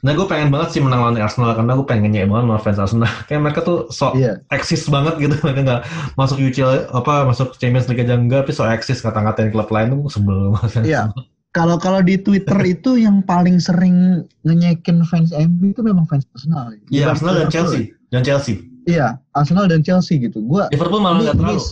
Nah 0.05 0.13
gue 0.13 0.27
pengen 0.29 0.53
banget 0.53 0.69
sih 0.71 0.81
menang 0.81 1.01
lawan 1.01 1.17
Arsenal 1.17 1.57
karena 1.57 1.73
gue 1.75 1.87
pengen 1.89 2.13
nyek 2.13 2.29
banget 2.29 2.45
sama 2.45 2.59
fans 2.61 2.79
Arsenal. 2.79 3.09
Kayak 3.29 3.41
mereka 3.41 3.61
tuh 3.61 3.79
so 3.89 4.13
Iya. 4.13 4.45
eksis 4.53 4.85
banget 4.87 5.17
gitu 5.19 5.35
mereka 5.45 5.61
nggak 5.65 5.81
masuk 6.15 6.37
UCL 6.39 6.93
apa 6.93 7.25
masuk 7.25 7.57
Champions 7.57 7.89
League 7.89 8.05
aja 8.05 8.15
enggak 8.15 8.45
tapi 8.45 8.53
so 8.53 8.63
eksis 8.63 9.01
kata-katain 9.01 9.49
klub 9.49 9.67
lain 9.67 9.97
tuh 9.97 10.13
sebel 10.13 10.53
banget. 10.53 10.85
Iya. 10.85 11.03
Kalau 11.51 11.79
kalau 11.79 12.05
di 12.05 12.19
Twitter 12.19 12.59
itu 12.77 13.01
yang 13.01 13.25
paling 13.25 13.57
sering 13.57 14.21
ngenyekin 14.43 15.01
fans 15.03 15.33
MU 15.33 15.73
itu 15.73 15.81
memang 15.81 16.05
fans 16.05 16.29
Arsenal. 16.31 16.77
Iya 16.87 17.09
Bukan 17.09 17.13
Arsenal 17.17 17.35
dan. 17.35 17.49
Chelsea 17.49 17.83
dan 18.13 18.23
Chelsea. 18.23 18.55
Iya, 18.85 19.17
Arsenal 19.33 19.65
dan 19.65 19.81
Chelsea 19.81 20.21
gitu. 20.21 20.45
Gua 20.45 20.69
Liverpool 20.69 21.01
malah 21.01 21.25
nggak 21.25 21.41
terlalu. 21.41 21.65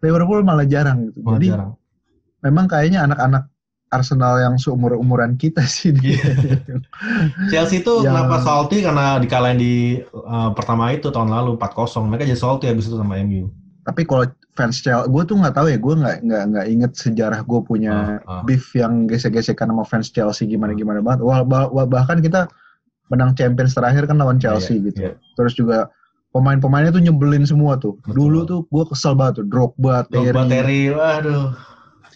Liverpool 0.00 0.40
malah 0.40 0.62
jarang 0.64 1.10
gitu. 1.10 1.18
Malah 1.20 1.36
Jadi 1.36 1.48
jarang. 1.50 1.70
memang 2.40 2.64
kayaknya 2.64 3.04
anak-anak 3.04 3.42
Arsenal 3.90 4.38
yang 4.38 4.54
seumur-umuran 4.54 5.34
kita 5.34 5.66
sih. 5.66 5.90
Iya. 5.92 6.22
Chelsea 7.50 7.82
itu 7.82 7.92
Yang- 8.00 8.06
kenapa 8.06 8.36
salty 8.40 8.78
karena 8.80 9.18
dikalahin 9.18 9.58
di 9.58 9.74
uh, 10.14 10.54
pertama 10.54 10.94
itu 10.94 11.10
tahun 11.10 11.28
lalu 11.28 11.58
4-0. 11.58 12.06
Mereka 12.06 12.22
jadi 12.24 12.38
salty 12.38 12.66
habis 12.70 12.86
itu 12.86 12.94
sama 12.94 13.18
MU. 13.20 13.50
Tapi 13.82 14.06
kalau 14.06 14.24
fans 14.54 14.78
Chelsea, 14.78 15.08
gue 15.08 15.22
tuh 15.24 15.34
nggak 15.34 15.54
tahu 15.56 15.66
ya. 15.66 15.78
Gue 15.80 15.94
nggak 15.98 16.16
nggak 16.22 16.42
nggak 16.54 16.66
inget 16.70 16.92
sejarah 16.94 17.40
gue 17.42 17.60
punya 17.60 18.22
Ah, 18.22 18.40
ah. 18.40 18.42
beef 18.46 18.70
yang 18.72 19.10
gesek-gesekan 19.10 19.66
sama 19.66 19.82
fans 19.82 20.08
Chelsea 20.08 20.46
gimana 20.46 20.70
gimana 20.72 21.02
banget. 21.02 21.26
Wah, 21.26 21.42
bah- 21.42 21.70
wah, 21.70 21.84
bahkan 21.84 22.22
kita 22.22 22.46
menang 23.10 23.34
Champions 23.34 23.74
terakhir 23.74 24.06
kan 24.06 24.22
lawan 24.22 24.38
Chelsea 24.38 24.78
Iya, 24.78 24.86
gitu. 24.86 24.98
iya. 25.02 25.12
Terus 25.34 25.58
juga 25.58 25.90
pemain-pemainnya 26.30 26.94
tuh 26.94 27.02
nyebelin 27.02 27.42
semua 27.42 27.74
tuh. 27.74 27.98
Betul. 28.06 28.14
Dulu 28.14 28.38
tuh 28.46 28.60
gue 28.70 28.84
kesel 28.86 29.18
banget 29.18 29.42
tuh. 29.42 29.46
Drogba, 29.50 30.06
Drogba, 30.06 30.46
Terry, 30.46 30.52
Terry, 30.54 30.82
waduh, 30.94 31.50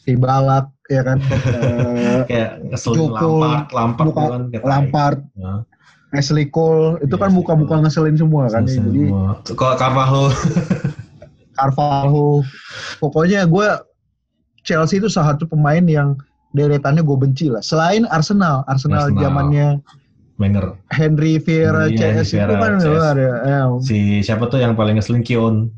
Ibalak, 0.05 0.71
ya 0.87 1.03
kan. 1.03 1.19
Eh, 2.05 2.21
kayak 2.27 2.51
ngeselin 2.67 2.99
Joko, 3.11 3.29
Lampard, 3.41 3.65
Lampard 3.71 4.07
Muka- 4.09 4.29
kan. 4.29 4.43
Lampard. 4.63 5.19
Ya. 5.35 5.53
Ashley 6.15 6.47
Cole 6.47 7.03
itu 7.03 7.11
Iya, 7.11 7.23
kan 7.27 7.31
muka-muka 7.35 7.75
ngeselin 7.83 8.15
semua 8.15 8.47
kan 8.47 8.63
ya. 8.65 8.79
Jadi. 8.79 9.11
Kalau 9.51 9.75
Carvalho 9.75 10.31
Carvalho 11.57 12.43
pokoknya 12.99 13.47
gue 13.47 13.67
Chelsea 14.63 14.97
itu 14.97 15.07
salah 15.07 15.35
satu 15.35 15.45
pemain 15.45 15.83
yang 15.83 16.15
deretannya 16.55 17.03
gue 17.03 17.19
benci 17.19 17.51
lah. 17.51 17.61
Selain 17.61 18.07
Arsenal, 18.09 18.63
Arsenal 18.65 19.11
zamannya 19.11 19.83
Wenger. 20.35 20.75
Henry 20.91 21.39
Vieira 21.39 21.87
CS 21.87 22.31
itu 22.33 22.55
kan 22.55 22.79
CS. 22.79 22.87
luar 22.87 23.15
ya. 23.15 23.35
Si 23.83 24.19
siapa 24.19 24.47
tuh 24.47 24.59
yang 24.59 24.75
paling 24.75 24.95
ngeselin 24.95 25.23
Kion. 25.23 25.71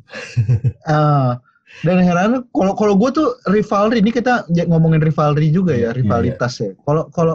ah. 0.84 1.40
Dan 1.82 1.98
heran 1.98 2.42
kalau 2.50 2.72
kalau 2.72 2.94
gue 2.94 3.10
tuh 3.10 3.26
rivalry 3.46 3.98
ini 3.98 4.08
kita 4.08 4.42
ngomongin 4.64 4.98
rivalry 4.98 5.48
juga 5.48 5.72
ya 5.72 5.90
Iya, 5.90 5.92
rivalitas 5.92 6.52
ya. 6.56 6.70
Kalau 6.80 7.06
kalau 7.10 7.34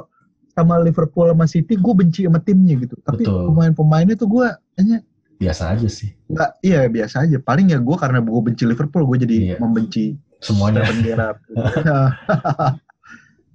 sama 0.51 0.79
Liverpool 0.79 1.27
sama 1.27 1.45
City 1.45 1.75
gue 1.75 1.93
benci 1.93 2.25
sama 2.25 2.39
timnya 2.39 2.74
gitu. 2.77 2.95
Tapi 3.00 3.21
pemain-pemainnya 3.24 4.15
tuh 4.15 4.27
gue 4.27 4.45
hanya 4.75 5.00
Biasa 5.38 5.74
aja 5.74 5.86
sih. 5.86 6.10
nggak 6.27 6.50
iya 6.62 6.86
biasa 6.86 7.24
aja. 7.24 7.38
Paling 7.38 7.69
ya 7.69 7.77
gue 7.77 7.95
karena 7.95 8.17
gue 8.19 8.41
benci 8.41 8.63
Liverpool 8.63 9.03
gue 9.05 9.17
jadi 9.21 9.36
Iya. 9.36 9.55
membenci 9.57 10.15
Semuanya. 10.38 10.83
bendera. 10.83 11.33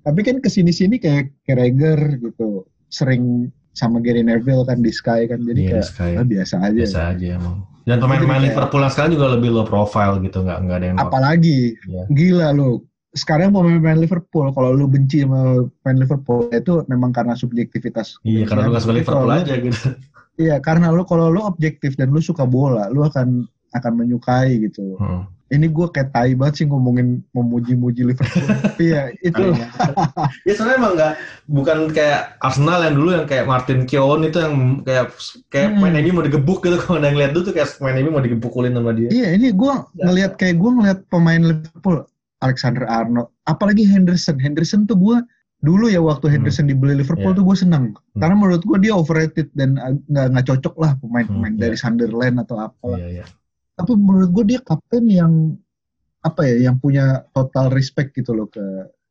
Tapi 0.03 0.21
kan 0.23 0.39
ke 0.39 0.47
sini-sini 0.47 0.97
kayak 0.97 1.35
Carragher 1.43 2.15
gitu, 2.17 2.63
sering 2.87 3.51
sama 3.75 3.99
Gary 3.99 4.23
Neville 4.23 4.63
kan 4.63 4.79
di 4.79 4.89
Sky 4.89 5.27
kan, 5.27 5.43
jadi 5.43 5.53
Iya, 5.53 5.61
di 5.61 5.73
kayak 5.75 5.85
Sky. 5.85 6.11
ah, 6.15 6.25
biasa 6.25 6.55
aja. 6.63 6.79
Biasa 6.79 6.99
aja 7.11 7.27
emang. 7.35 7.57
Dan 7.87 8.03
pemain-pemain 8.03 8.43
Liverpool 8.43 8.83
yang 8.83 8.91
sekarang 8.91 9.15
juga 9.15 9.39
lebih 9.39 9.55
low 9.55 9.63
profile 9.63 10.19
gitu, 10.19 10.43
nggak 10.43 10.59
nggak 10.67 10.77
ada 10.83 10.87
yang 10.91 10.99
Apalagi 10.99 11.79
Iya. 11.87 12.05
gila 12.11 12.49
lu. 12.51 12.83
Sekarang 13.15 13.55
pemain-pemain 13.55 13.97
Liverpool, 13.97 14.51
kalau 14.51 14.75
lu 14.75 14.91
benci 14.91 15.23
sama 15.23 15.65
pemain 15.81 15.99
Liverpool 16.03 16.51
itu 16.51 16.83
memang 16.91 17.15
karena 17.15 17.39
subjektivitas. 17.39 18.19
Iya, 18.27 18.45
karena 18.51 18.67
lu 18.67 18.71
nggak 18.75 18.85
suka 18.85 18.97
Liverpool 18.99 19.31
aja 19.31 19.55
gitu. 19.55 19.81
Iya, 20.37 20.61
karena 20.61 20.91
lu 20.93 21.07
kalau 21.07 21.31
lu 21.33 21.41
objektif 21.47 21.95
dan 21.97 22.11
lu 22.13 22.21
suka 22.21 22.45
bola, 22.45 22.91
lu 22.91 23.07
akan 23.07 23.47
akan 23.73 23.93
menyukai 23.95 24.61
gitu. 24.67 24.99
Heeh. 24.99 25.23
Ini 25.47 25.71
gue 25.71 25.87
kayak 25.87 26.11
tai 26.11 26.35
banget 26.35 26.55
sih 26.59 26.67
ngomongin 26.67 27.23
memuji-muji 27.31 28.03
Liverpool. 28.03 28.43
Tapi 28.67 28.85
ya 28.91 29.15
itu 29.21 29.55
ya 30.43 30.53
sebenarnya 30.53 30.79
emang 30.79 30.93
nggak 30.99 31.13
bukan 31.47 31.79
kayak 31.95 32.35
Arsenal 32.43 32.83
yang 32.83 32.95
dulu 32.99 33.11
yang 33.15 33.27
kayak 33.27 33.47
Martin 33.47 33.87
Keown 33.87 34.27
itu 34.27 34.43
yang 34.43 34.55
kayak 34.83 35.15
kayak 35.47 35.69
Hmm. 35.71 35.87
main 35.87 35.95
MU 35.97 36.19
mau 36.19 36.27
digebuk 36.27 36.61
gitu 36.61 36.75
kalau 36.83 36.99
ada 36.99 37.09
yang 37.09 37.19
lihat 37.19 37.31
dulu 37.31 37.47
tuh 37.47 37.55
kayak 37.55 37.71
main 37.79 37.95
MU 37.97 38.11
mau 38.11 38.21
digebukulin 38.21 38.75
sama 38.75 38.91
dia. 38.91 39.07
Iya, 39.09 39.29
ini 39.35 39.55
gue 39.55 39.73
ngelihat 39.97 40.35
kayak 40.35 40.59
gue 40.59 40.71
ngelihat 40.73 40.99
pemain 41.07 41.39
Liverpool, 41.39 42.03
Alexander 42.43 42.83
Arnold, 42.85 43.31
apalagi 43.45 43.87
Henderson. 43.87 44.43
Henderson 44.43 44.83
tuh 44.85 44.99
gue 44.99 45.19
dulu 45.57 45.87
ya 45.87 45.99
waktu 45.99 46.27
Henderson 46.29 46.67
dibeli 46.67 46.99
Liverpool 46.99 47.31
Iya. 47.33 47.39
tuh 47.39 47.45
gue 47.47 47.57
seneng. 47.57 47.85
Hmm. 47.95 48.19
Karena 48.19 48.35
menurut 48.35 48.63
gue 48.63 48.79
dia 48.79 48.93
overrated 48.93 49.47
dan 49.55 49.79
nggak 50.11 50.27
nggak 50.35 50.47
cocok 50.47 50.75
lah 50.77 50.99
pemain-pemain 50.99 51.55
Hmm, 51.55 51.63
dari 51.63 51.79
iya. 51.79 51.83
Sunderland 51.87 52.37
atau 52.43 52.57
apa. 52.61 52.99
Iya, 52.99 53.23
iya. 53.23 53.27
Tapi 53.77 53.93
menurut 53.93 54.31
gue 54.33 54.45
dia 54.49 54.61
kapten 54.61 55.05
yang 55.07 55.33
apa 56.21 56.43
ya, 56.43 56.67
yang 56.67 56.77
punya 56.77 57.05
total 57.31 57.71
respect 57.71 58.17
gitu 58.17 58.33
loh 58.33 58.49
ke 58.49 58.65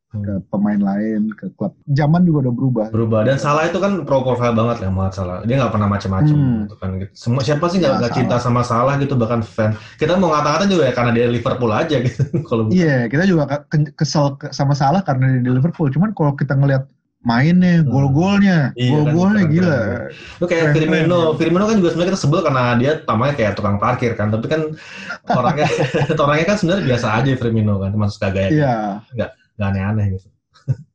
Hmm. 0.06 0.22
ke 0.22 0.32
pemain 0.48 0.78
lain, 0.78 1.34
ke 1.34 1.50
klub. 1.58 1.74
Zaman 1.90 2.22
juga 2.22 2.46
udah 2.46 2.54
berubah. 2.54 2.86
Berubah 2.94 3.20
dan 3.26 3.42
salah 3.42 3.66
itu 3.66 3.82
kan 3.82 4.06
pro 4.06 4.22
profile 4.22 4.54
banget 4.54 4.86
ya 4.86 4.88
banget 4.88 5.12
salah. 5.12 5.42
Dia 5.42 5.58
nggak 5.58 5.72
pernah 5.74 5.88
macam-macam 5.90 6.30
Hmm. 6.30 6.58
gitu 6.62 6.74
kan. 6.78 6.90
Gitu. 7.02 7.10
Semua 7.12 7.42
siapa 7.42 7.66
sih 7.66 7.82
nggak 7.82 8.06
Ya, 8.06 8.10
cinta 8.14 8.36
sama 8.38 8.62
salah 8.62 8.94
gitu 8.96 9.18
bahkan 9.18 9.42
fan. 9.42 9.74
Kita 9.98 10.14
mau 10.14 10.30
ngata-ngata 10.30 10.70
juga 10.70 10.86
ya 10.86 10.94
karena 10.94 11.10
dia 11.10 11.26
Liverpool 11.26 11.74
aja 11.74 11.96
gitu. 11.98 12.22
kalau 12.48 12.70
Iya, 12.70 13.10
kita 13.10 13.26
juga 13.26 13.50
ke- 13.50 13.66
ke- 13.66 13.92
kesel 13.98 14.38
ke- 14.38 14.54
sama 14.54 14.78
salah 14.78 15.02
karena 15.02 15.26
dia 15.36 15.42
di 15.42 15.50
Liverpool. 15.50 15.90
Cuman 15.90 16.14
kalau 16.14 16.38
kita 16.38 16.54
ngelihat 16.54 16.86
mainnya, 17.26 17.82
Hmm. 17.82 17.90
gol-golnya, 17.90 18.70
Iya, 18.78 18.90
gol-golnya 19.02 19.42
kan, 19.42 19.50
gila. 19.50 19.80
Itu 20.38 20.44
kayak 20.46 20.66
Firmino, 20.78 21.18
ya. 21.18 21.34
Firmino 21.34 21.64
kan 21.66 21.76
juga 21.82 21.90
sebenarnya 21.90 22.10
kita 22.14 22.20
sebel 22.22 22.40
karena 22.46 22.64
dia 22.78 22.92
tamanya 23.02 23.34
kayak 23.34 23.52
tukang 23.58 23.76
parkir 23.82 24.14
kan, 24.14 24.30
tapi 24.30 24.46
kan 24.46 24.60
orangnya 25.34 25.66
orangnya 26.14 26.46
kan 26.46 26.56
sebenarnya 26.62 26.84
biasa 26.86 27.06
aja 27.18 27.30
Firmino 27.34 27.82
kan, 27.82 27.90
termasuk 27.90 28.22
gaya 28.30 28.48
Iya. 28.48 28.76
nggak 29.10 29.30
aneh-aneh 29.58 30.06
gitu. 30.14 30.28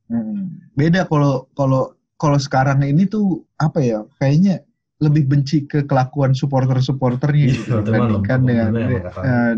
Mm. 0.08 0.72
Beda 0.72 1.04
kalau 1.04 1.52
kalau 1.52 1.92
kalau 2.16 2.38
sekarang 2.40 2.80
ini 2.80 3.04
tuh 3.04 3.44
apa 3.60 3.84
ya? 3.84 4.00
Kayaknya 4.16 4.64
lebih 5.02 5.26
benci 5.26 5.66
ke 5.66 5.82
kelakuan 5.84 6.32
supporter-supporternya 6.32 7.44
Iya, 7.44 7.52
gitu 7.60 7.74
dibandingkan 7.82 8.38
teman, 8.40 8.72
dengan 8.72 9.56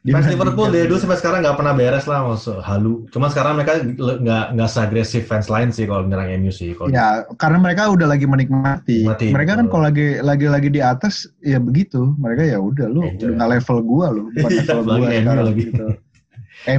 Fans 0.00 0.24
Liverpool 0.26 0.72
dari 0.72 0.88
dulu 0.88 0.96
sampai 0.96 1.20
sekarang 1.20 1.44
nggak 1.44 1.56
pernah 1.56 1.74
beres 1.76 2.08
lah, 2.08 2.24
maksud 2.24 2.64
halu. 2.64 3.04
Cuma 3.12 3.28
sekarang 3.28 3.52
mereka 3.54 3.84
nggak 3.84 4.44
nggak 4.56 4.68
seagresif 4.68 5.28
fans 5.28 5.46
lain 5.46 5.68
sih 5.68 5.84
kalau 5.84 6.02
menyerang 6.02 6.40
MU 6.40 6.48
sih. 6.48 6.72
Kalau 6.72 6.88
Ya, 6.88 7.28
karena 7.36 7.60
mereka 7.60 7.84
udah 7.86 8.08
lagi 8.08 8.24
menikmati. 8.24 9.04
Menikmati, 9.04 9.28
mereka 9.28 9.52
kan 9.54 9.66
kalau 9.68 9.84
lagi 9.84 10.06
lagi 10.18 10.46
lagi 10.48 10.68
di 10.68 10.80
atas 10.80 11.28
ya 11.38 11.60
begitu. 11.60 12.16
Mereka 12.16 12.48
ya 12.48 12.56
udah 12.56 12.86
lu 12.86 13.04
udah 13.04 13.28
nggak 13.36 13.50
level 13.54 13.78
gua 13.82 14.06
lu, 14.08 14.24
bukan 14.34 14.48
Iya, 14.48 14.62
level 14.64 14.84
gua 14.86 15.08
sekarang 15.12 15.44
lagi. 15.44 15.62
gitu. 15.68 15.84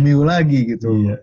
MU 0.01 0.19
lagi 0.21 0.60
gitu. 0.67 0.88
Iya. 1.05 1.15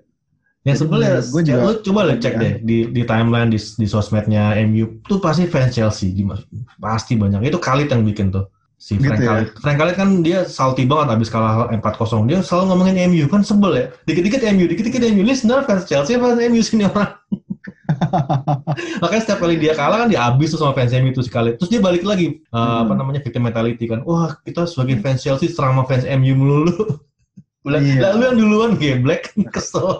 Yang 0.63 0.75
Jadi 0.75 0.83
sebel 0.85 1.01
ya, 1.01 1.13
juga- 1.19 1.65
lu 1.65 1.73
coba 1.81 2.01
lah 2.05 2.17
cek 2.17 2.33
Iya. 2.33 2.39
deh 2.39 2.53
di 2.61 2.77
di 2.91 3.03
timeline 3.03 3.49
di, 3.49 3.59
di 3.59 3.87
sosmednya 3.87 4.55
MU 4.63 5.03
tuh 5.03 5.19
pasti 5.19 5.51
fans 5.51 5.75
Chelsea 5.75 6.15
gimana? 6.15 6.47
Pasti 6.77 7.19
banyak. 7.19 7.43
Itu 7.43 7.59
Khalid 7.59 7.91
yang 7.91 8.07
bikin 8.07 8.31
tuh. 8.31 8.47
Si 8.79 8.95
Frank 8.95 9.19
Gitu 9.19 9.27
ya? 9.27 9.31
Khalid. 9.35 9.49
Frank 9.59 9.77
Khalid 9.77 9.97
kan 9.99 10.09
dia 10.23 10.39
salty 10.47 10.87
banget 10.87 11.19
abis 11.19 11.29
kalah 11.29 11.67
4-0. 11.69 12.31
Dia 12.31 12.39
selalu 12.41 12.65
ngomongin 12.71 12.97
MU 13.11 13.27
kan 13.27 13.43
sebel 13.43 13.73
ya. 13.75 13.87
Dikit-dikit 14.07 14.39
MU, 14.55 14.71
dikit-dikit 14.71 15.03
MU. 15.11 15.27
Ini 15.27 15.35
sebenarnya 15.35 15.65
fans 15.67 15.85
Chelsea 15.85 16.15
fans 16.15 16.39
MU 16.39 16.63
sini 16.63 16.87
orang? 16.87 17.11
Makanya 19.03 19.23
setiap 19.23 19.43
kali 19.43 19.59
dia 19.59 19.75
kalah 19.75 20.07
kan 20.07 20.09
dia 20.09 20.23
habis 20.23 20.55
tuh 20.55 20.63
sama 20.63 20.79
fans 20.79 20.95
MU 20.95 21.11
itu 21.11 21.27
sekali. 21.27 21.59
Terus 21.59 21.69
dia 21.69 21.83
balik 21.83 22.07
lagi 22.07 22.39
uh, 22.49 22.57
Hmm. 22.57 22.79
apa 22.87 22.93
namanya 22.95 23.21
victim 23.21 23.43
mentality 23.45 23.85
kan. 23.91 24.07
Wah 24.07 24.39
kita 24.41 24.63
sebagai 24.65 25.03
fans 25.03 25.27
Chelsea 25.27 25.51
serang 25.51 25.75
sama 25.75 25.85
fans 25.85 26.07
MU 26.07 26.33
melulu. 26.39 26.75
Bilang, 27.67 27.83
Iya. 27.83 28.01
"Lah, 28.01 28.11
lu 28.15 28.23
yang 28.25 28.39
duluan 28.39 28.71
geblek 28.79 29.35
kesel. 29.55 29.99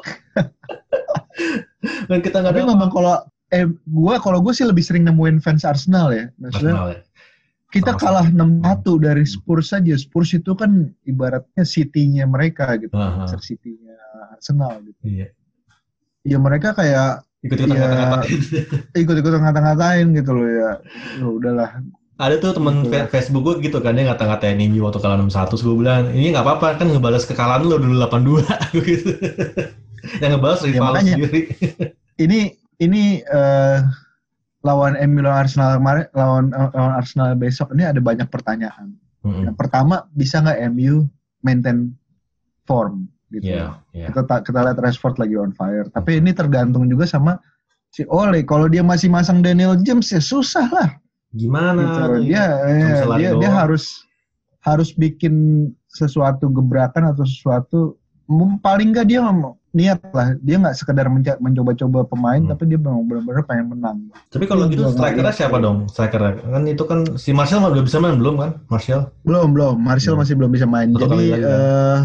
Dan 2.09 2.19
kita 2.21 2.41
nggak 2.41 2.55
Tapi 2.55 2.63
memang 2.63 2.91
kalau 2.91 3.19
eh 3.49 3.65
gua 3.89 4.21
kalau 4.21 4.45
gue 4.45 4.53
sih 4.53 4.63
lebih 4.63 4.85
sering 4.85 5.03
nemuin 5.03 5.41
fans 5.41 5.65
Arsenal 5.65 6.13
ya. 6.13 6.29
Maksudnya 6.39 6.73
Arsenal 6.77 6.87
ya. 6.93 7.01
Kita 7.69 7.93
kalah 7.95 8.27
6-1 8.27 8.65
dari 8.99 9.25
Spurs 9.25 9.71
saja. 9.71 9.93
Spurs 9.95 10.33
itu 10.33 10.53
kan 10.53 10.71
ibaratnya 11.03 11.63
city-nya 11.63 12.25
mereka 12.25 12.77
gitu. 12.77 12.93
Manchester 12.93 13.41
City-nya 13.45 13.95
Arsenal 14.33 14.81
gitu. 14.83 15.01
Iya. 15.05 15.29
Ya 16.25 16.39
mereka 16.39 16.73
kayak 16.73 17.25
Ikut-ikutan 17.39 17.71
Iya. 17.71 17.87
ngata-ngatain. 17.87 18.41
ikut-ikut 18.99 19.33
ngata-ngatain 19.33 20.07
gitu 20.11 20.31
loh 20.33 20.49
ya. 20.49 20.71
Ya 21.17 21.27
udahlah. 21.29 21.71
Ada 22.19 22.35
tuh 22.37 22.51
temen 22.51 22.83
Gitu. 22.83 22.91
fe- 22.91 23.09
Facebook 23.09 23.43
gue 23.47 23.55
gitu 23.63 23.79
kan 23.79 23.95
dia 23.95 24.11
ngata-ngatain 24.11 24.59
MU 24.59 24.83
waktu 24.83 24.99
kalah 24.99 25.15
6-1 25.17 25.47
terus 25.47 25.63
gue 25.63 25.71
bilang 25.73 26.11
ini 26.11 26.35
nggak 26.35 26.43
apa-apa 26.43 26.75
kan 26.75 26.91
ngebalas 26.91 27.23
kekalahan 27.23 27.63
lo 27.63 27.79
dulu 27.79 27.95
8-2 27.95 28.43
gitu. 28.91 29.13
Yang 30.19 30.31
ngebalas 30.35 30.61
rival 30.67 30.83
lo 30.83 30.93
makanya. 30.99 31.15
sendiri. 31.15 31.41
Ini 32.19 32.39
ini 32.81 33.03
eh, 33.23 33.79
lawan 34.69 34.93
MU 35.09 35.25
lawan 35.25 35.49
Arsenal 35.49 35.81
kemarin 35.81 36.05
lawan 36.13 36.45
lawan 36.53 36.93
Arsenal 36.93 37.33
besok 37.41 37.73
ini 37.73 37.89
ada 37.89 38.01
banyak 38.05 38.29
pertanyaan. 38.29 38.93
Mm-mm. 39.25 39.49
Yang 39.49 39.57
pertama 39.57 40.05
bisa 40.13 40.45
nggak 40.45 40.61
MU 40.77 41.09
maintain 41.41 41.97
form 42.69 43.09
gitu. 43.33 43.49
Iya, 43.49 43.81
iya. 43.97 44.07
kita 44.13 44.23
ta- 44.29 44.43
kita 44.45 44.61
lihat 44.65 44.79
Rashford 44.81 45.17
lagi 45.21 45.37
on 45.37 45.53
fire 45.53 45.89
tapi 45.93 46.21
ini 46.21 46.33
tergantung 46.33 46.89
juga 46.89 47.05
sama 47.05 47.37
si 47.93 48.05
Ole 48.09 48.45
kalau 48.45 48.69
dia 48.69 48.85
masih 48.85 49.09
masang 49.13 49.41
Daniel 49.45 49.77
James 49.85 50.09
ya 50.13 50.21
susah 50.21 50.69
lah 50.69 50.89
Gimana? 51.37 51.81
gitu. 51.85 52.29
dia 52.29 52.45
lari 53.05 53.21
dia 53.25 53.31
dia 53.37 53.51
harus 53.53 54.05
harus 54.65 54.93
bikin 54.97 55.69
sesuatu 55.89 56.49
gebrakan 56.53 57.13
atau 57.13 57.25
sesuatu 57.25 57.81
paling 58.61 58.93
nggak 58.93 59.09
dia 59.09 59.25
niat 59.71 60.01
lah 60.11 60.33
dia 60.39 60.57
nggak 60.57 60.75
sekedar 60.75 61.05
mencoba-coba 61.39 62.05
pemain 62.05 62.41
Hmm. 62.41 62.51
tapi 62.51 62.65
dia 62.67 62.81
memang 62.81 63.05
benar-benar 63.05 63.45
pengen 63.45 63.67
menang 63.69 63.99
Tapi 64.29 64.45
kalau 64.45 64.65
gitu 64.67 64.89
strikernya 64.89 65.31
siapa 65.31 65.57
dong? 65.59 65.85
Strikernya 65.87 66.41
kan 66.41 66.63
itu 66.65 66.83
kan 66.83 67.05
si 67.15 67.31
Martial 67.31 67.61
udah 67.63 67.85
bisa 67.85 67.99
main 67.99 68.17
belum 68.17 68.35
kan? 68.37 68.51
Martial? 68.67 69.13
belum 69.23 69.53
belum 69.53 69.77
Martial 69.77 70.17
Hmm. 70.17 70.23
masih 70.25 70.35
belum 70.35 70.51
bisa 70.51 70.65
main 70.65 70.89
Satu 70.91 71.05
jadi 71.05 71.13
kali 71.13 71.27
lagi, 71.31 71.45
eh, 71.45 71.99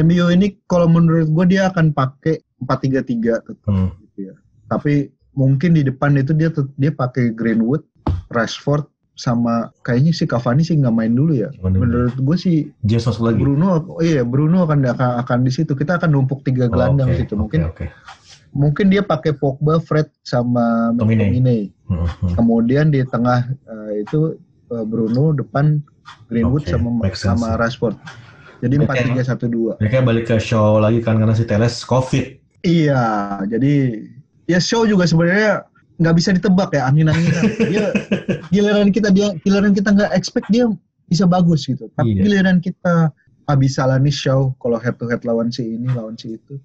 MU 0.00 0.24
ini 0.28 0.46
kalau 0.64 0.88
menurut 0.88 1.28
gue 1.28 1.44
dia 1.48 1.68
akan 1.68 1.92
pakai 1.92 2.40
4-3-3 2.58 3.38
tetap 3.38 3.68
Hmm. 3.68 3.92
gitu 4.00 4.32
ya. 4.32 4.34
Tapi 4.66 5.08
mungkin 5.32 5.72
di 5.72 5.82
depan 5.82 6.16
itu 6.16 6.32
dia 6.32 6.48
dia 6.74 6.90
pakai 6.90 7.32
Greenwood, 7.32 7.84
Rashford 8.28 8.88
sama 9.12 9.68
kayaknya 9.84 10.12
si 10.16 10.24
Cavani 10.24 10.64
sih 10.64 10.76
nggak 10.80 10.94
main 10.94 11.12
dulu 11.12 11.36
ya. 11.36 11.52
Menurut 11.60 12.16
gue 12.16 12.36
sih 12.36 12.56
masuk 12.82 13.28
lagi. 13.28 13.40
Bruno 13.40 13.84
oh 13.84 14.00
iya 14.00 14.24
Bruno 14.24 14.64
akan 14.64 14.88
akan, 14.88 15.10
akan 15.22 15.38
di 15.44 15.52
situ. 15.52 15.76
Kita 15.76 16.00
akan 16.00 16.10
numpuk 16.12 16.42
tiga 16.44 16.66
gelandang 16.68 17.12
Oh, 17.12 17.14
oke, 17.14 17.20
situ. 17.20 17.34
Mungkin 17.36 17.60
oke. 17.68 17.86
mungkin 18.52 18.92
dia 18.92 19.00
pakai 19.00 19.32
Pogba, 19.36 19.80
Fred 19.80 20.08
sama. 20.24 20.92
McTominay. 20.96 21.72
Hmm, 21.88 22.04
hmm. 22.08 22.36
Kemudian 22.36 22.92
di 22.92 23.04
tengah 23.04 23.48
eh, 23.48 24.04
itu 24.04 24.36
eh, 24.72 24.84
Bruno, 24.84 25.36
depan 25.36 25.80
Greenwood 26.28 26.64
Oke, 26.64 26.72
sama 26.72 26.88
make 26.96 27.16
sama. 27.16 27.60
Rashford. 27.60 27.96
Jadi 28.62 28.78
empat 28.78 28.96
tiga 29.10 29.22
satu 29.26 29.50
dua. 29.50 29.72
Mereka 29.82 30.06
balik 30.06 30.30
ke 30.30 30.36
show 30.38 30.78
lagi 30.78 31.02
kan 31.02 31.18
karena 31.18 31.34
si 31.34 31.42
Teles 31.42 31.82
COVID. 31.82 32.38
Iya, 32.62 33.42
jadi 33.50 34.06
ya 34.46 34.62
show 34.62 34.86
juga 34.86 35.02
sebenarnya 35.02 35.66
nggak 36.02 36.16
bisa 36.18 36.34
ditebak 36.34 36.74
ya 36.74 36.90
angin-anginan. 36.90 37.46
Dia 37.70 37.86
giliran 38.50 38.90
kita 38.90 39.08
dia 39.08 39.32
giliran 39.40 39.72
kita 39.72 39.94
nggak 39.94 40.10
expect 40.12 40.50
dia 40.50 40.66
bisa 41.06 41.24
bagus 41.24 41.64
gitu. 41.64 41.86
Tapi 41.94 42.18
Iya. 42.18 42.22
giliran 42.26 42.58
kita 42.58 43.14
habis 43.46 43.74
salah 43.74 43.98
nih 43.98 44.12
show 44.12 44.54
kalau 44.58 44.76
head 44.76 44.98
to 44.98 45.06
head 45.06 45.22
lawan 45.22 45.48
si 45.48 45.62
ini 45.64 45.86
lawan 45.88 46.14
si 46.14 46.34
itu. 46.34 46.58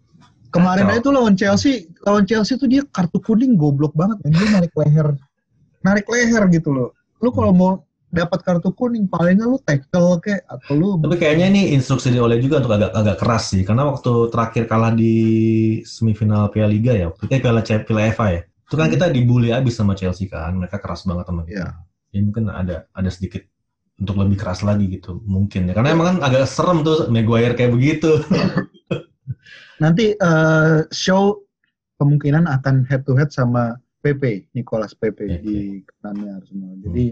Kemarin 0.47 0.87
aja 0.87 1.03
tuh 1.03 1.11
lawan 1.11 1.35
Chelsea, 1.35 1.91
lawan 2.01 2.23
Chelsea 2.23 2.55
tuh 2.55 2.65
dia 2.65 2.81
kartu 2.87 3.19
kuning 3.19 3.59
goblok 3.59 3.91
banget, 3.93 4.17
man. 4.23 4.31
dia 4.31 4.47
narik 4.49 4.73
leher, 4.73 5.07
narik 5.83 6.07
leher 6.07 6.43
gitu 6.49 6.71
loh. 6.71 6.89
Lu 7.19 7.29
kalau 7.29 7.51
mau 7.51 7.71
dapat 8.07 8.39
kartu 8.39 8.71
kuning 8.71 9.05
paling 9.05 9.35
nggak 9.35 9.49
lu 9.51 9.59
tackle 9.59 10.23
kayak 10.23 10.47
atau 10.47 10.73
lu 10.73 10.87
Tapi 11.03 11.19
kayaknya 11.19 11.51
ini 11.51 11.75
instruksi 11.75 12.15
dari 12.15 12.23
Ole 12.23 12.39
juga 12.39 12.63
untuk 12.63 12.79
agak 12.79 12.95
agak 12.95 13.17
keras 13.19 13.51
sih, 13.51 13.67
karena 13.67 13.91
waktu 13.91 14.11
terakhir 14.31 14.63
kalah 14.71 14.95
di 14.95 15.13
semifinal 15.83 16.47
Piala 16.47 16.71
Liga 16.71 16.95
ya, 16.95 17.11
waktu 17.11 17.27
itu 17.27 17.43
Piala 17.43 17.61
C- 17.61 17.83
Piala 17.83 18.07
FA 18.15 18.27
ya, 18.31 18.41
itu 18.67 18.75
kan 18.75 18.87
Hmm. 18.87 18.95
kita 18.99 19.05
dibully 19.09 19.49
abis 19.49 19.79
sama 19.79 19.95
Chelsea 19.95 20.27
kan, 20.27 20.51
mereka 20.53 20.77
keras 20.77 21.07
banget 21.07 21.25
sama 21.25 21.41
kita. 21.41 21.55
Iya. 21.55 21.67
Ya 22.11 22.19
mungkin 22.21 22.43
ada 22.47 22.75
ada 22.91 23.09
sedikit 23.09 23.47
untuk 23.97 24.19
lebih 24.19 24.37
keras 24.37 24.61
lagi 24.61 24.85
gitu, 24.87 25.23
mungkin 25.23 25.65
ya, 25.65 25.73
karena 25.73 25.89
emang 25.89 26.05
kan 26.05 26.17
agak 26.21 26.45
serem 26.45 26.83
tuh 26.83 27.07
Maguire 27.07 27.55
kayak 27.55 27.73
begitu. 27.73 28.21
nanti 29.83 30.13
eh, 30.13 30.77
show 30.89 31.41
kemungkinan 31.97 32.45
akan 32.45 32.85
head 32.85 33.05
to 33.05 33.13
head 33.13 33.29
sama 33.29 33.77
PP 34.01 34.53
Nicolas 34.53 34.93
PP 34.93 35.19
Oke. 35.25 35.37
di 35.41 35.57
kanannya 35.99 36.31
Arsenal. 36.37 36.73
Jadi 36.81 37.05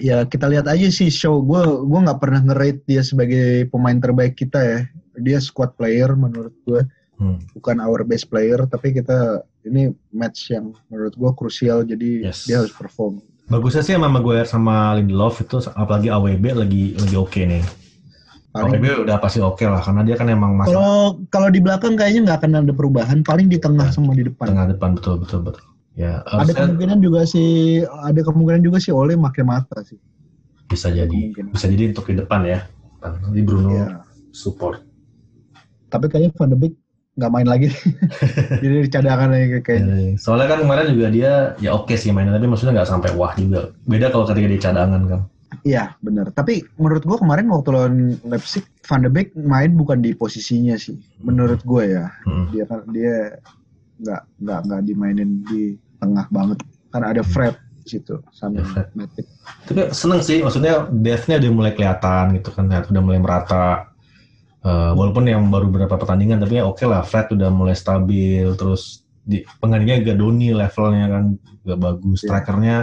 ya 0.00 0.24
kita 0.24 0.46
lihat 0.48 0.64
aja 0.64 0.88
sih 0.88 1.10
show 1.10 1.42
gue 1.42 1.60
gue 1.60 2.00
nggak 2.00 2.20
pernah 2.22 2.40
nge-rate 2.40 2.82
dia 2.86 3.02
sebagai 3.02 3.66
pemain 3.68 3.98
terbaik 3.98 4.38
kita 4.38 4.60
ya. 4.62 4.80
Dia 5.18 5.38
squad 5.42 5.74
player 5.74 6.14
menurut 6.14 6.54
gue 6.64 6.82
Hmm. 7.20 7.36
bukan 7.52 7.84
our 7.84 8.00
best 8.00 8.32
player 8.32 8.64
tapi 8.64 8.96
kita 8.96 9.44
ini 9.62 9.82
match 10.10 10.50
yang 10.50 10.72
menurut 10.86 11.12
gue 11.12 11.30
krusial 11.34 11.82
jadi 11.82 12.26
Yes. 12.26 12.44
dia 12.44 12.58
harus 12.58 12.72
perform. 12.72 13.20
Bagusnya 13.46 13.82
sih 13.82 13.92
sama 13.92 14.06
Maguire 14.06 14.46
sama 14.46 14.94
Lindelof 14.94 15.42
itu 15.42 15.58
apalagi 15.70 16.06
AWB 16.06 16.44
lagi 16.56 16.84
lagi 16.94 17.16
oke 17.16 17.40
nih. 17.40 17.64
Paling 18.50 18.72
AWB 18.72 18.84
udah 19.04 19.16
pasti 19.18 19.38
oke 19.38 19.62
lah 19.62 19.78
karena 19.78 20.02
dia 20.02 20.14
kan 20.14 20.26
emang 20.26 20.54
masuk 20.54 20.70
kalau 20.70 20.96
kalau 21.28 21.48
di 21.48 21.58
belakang 21.58 21.94
kayaknya 21.94 22.20
nggak 22.24 22.38
akan 22.40 22.50
ada 22.58 22.72
perubahan 22.72 23.18
paling 23.20 23.46
di 23.46 23.58
tengah 23.58 23.90
sama 23.90 24.10
di 24.12 24.24
depan. 24.24 24.46
tengah 24.48 24.66
depan 24.68 24.94
betul 24.94 25.18
betul 25.18 25.40
betul. 25.42 25.62
Ya 25.92 26.22
Ada 26.24 26.54
kemungkinan 26.56 26.98
juga 26.98 27.26
sih 27.26 27.82
ada 27.84 28.20
kemungkinan 28.20 28.62
juga 28.62 28.78
sih 28.78 28.90
Oleh 28.90 29.18
pakai 29.18 29.42
mata 29.42 29.82
sih. 29.82 29.98
bisa 30.66 30.86
jadi 30.88 31.10
kemungkinan. 31.10 31.50
bisa 31.50 31.66
jadi 31.66 31.84
untuk 31.90 32.06
di 32.06 32.16
depan 32.16 32.40
ya. 32.44 32.60
Nanti 33.02 33.42
Bruno 33.42 33.68
Iya. 33.68 33.86
support. 34.30 34.86
Tapi 35.86 36.06
kayaknya 36.06 36.30
Van 36.32 36.46
de 36.46 36.56
Beek 36.56 36.74
nggak 37.20 37.32
main 37.36 37.48
lagi. 37.48 37.68
Jadi 38.64 38.74
di 38.80 38.90
cadangan 38.90 39.28
aja 39.36 39.60
kayaknya. 39.60 39.94
Eh, 39.94 40.10
Soalnya 40.16 40.56
kan 40.56 40.58
kemarin 40.64 40.96
juga 40.96 41.06
dia 41.12 41.32
ya 41.60 41.76
oke 41.76 41.92
sih 42.00 42.08
mainnya 42.10 42.32
tapi 42.40 42.48
maksudnya 42.48 42.80
nggak 42.80 42.88
sampai 42.88 43.12
wah 43.12 43.36
juga. 43.36 43.76
Beda 43.84 44.08
kalau 44.08 44.24
ketika 44.24 44.48
dia 44.48 44.60
cadangan 44.64 45.02
kan. 45.04 45.20
Iya 45.66 45.92
benar. 46.00 46.32
Tapi 46.32 46.64
menurut 46.80 47.04
gua 47.04 47.20
kemarin 47.20 47.52
waktu 47.52 47.68
lawan 47.74 47.94
Leipzig 48.24 48.64
Van 48.88 49.04
de 49.04 49.10
Beek 49.12 49.36
main 49.36 49.76
bukan 49.76 50.00
di 50.00 50.16
posisinya 50.16 50.80
sih. 50.80 50.96
Menurut 51.20 51.60
gua 51.68 51.84
ya. 51.84 52.06
Mm. 52.24 52.46
Dia 52.56 52.64
kan 52.64 52.80
dia 52.88 53.14
nggak 54.00 54.22
nggak 54.40 54.60
nggak 54.64 54.80
dimainin 54.88 55.30
di 55.44 55.76
tengah 56.00 56.24
banget. 56.32 56.58
Kan 56.90 57.02
ada 57.04 57.20
Fred 57.20 57.54
di 57.84 57.98
situ 57.98 58.16
sama 58.32 58.62
Ya, 58.62 58.64
Fred. 58.64 58.88
Matip. 58.96 59.26
Tapi 59.68 59.80
seneng 59.92 60.24
sih 60.24 60.40
maksudnya 60.40 60.88
depth-nya 60.88 61.36
udah 61.42 61.50
mulai 61.52 61.72
kelihatan 61.76 62.24
gitu 62.40 62.50
kan 62.54 62.64
udah 62.70 63.02
mulai 63.04 63.20
merata. 63.20 63.89
Eh, 64.60 64.92
walaupun 64.92 65.24
yang 65.24 65.48
baru 65.48 65.72
beberapa 65.72 65.96
pertandingan 65.96 66.36
tapi 66.36 66.60
ya 66.60 66.68
oke 66.68 66.84
lah 66.84 67.00
Fred 67.00 67.32
udah 67.32 67.48
mulai 67.48 67.72
stabil 67.72 68.44
terus 68.54 69.00
di 69.24 69.40
penggantinya 69.56 70.04
Gadoni 70.04 70.52
levelnya 70.52 71.08
kan 71.08 71.24
gak 71.64 71.80
bagus 71.80 72.20
Iya. 72.20 72.28
strikernya 72.28 72.76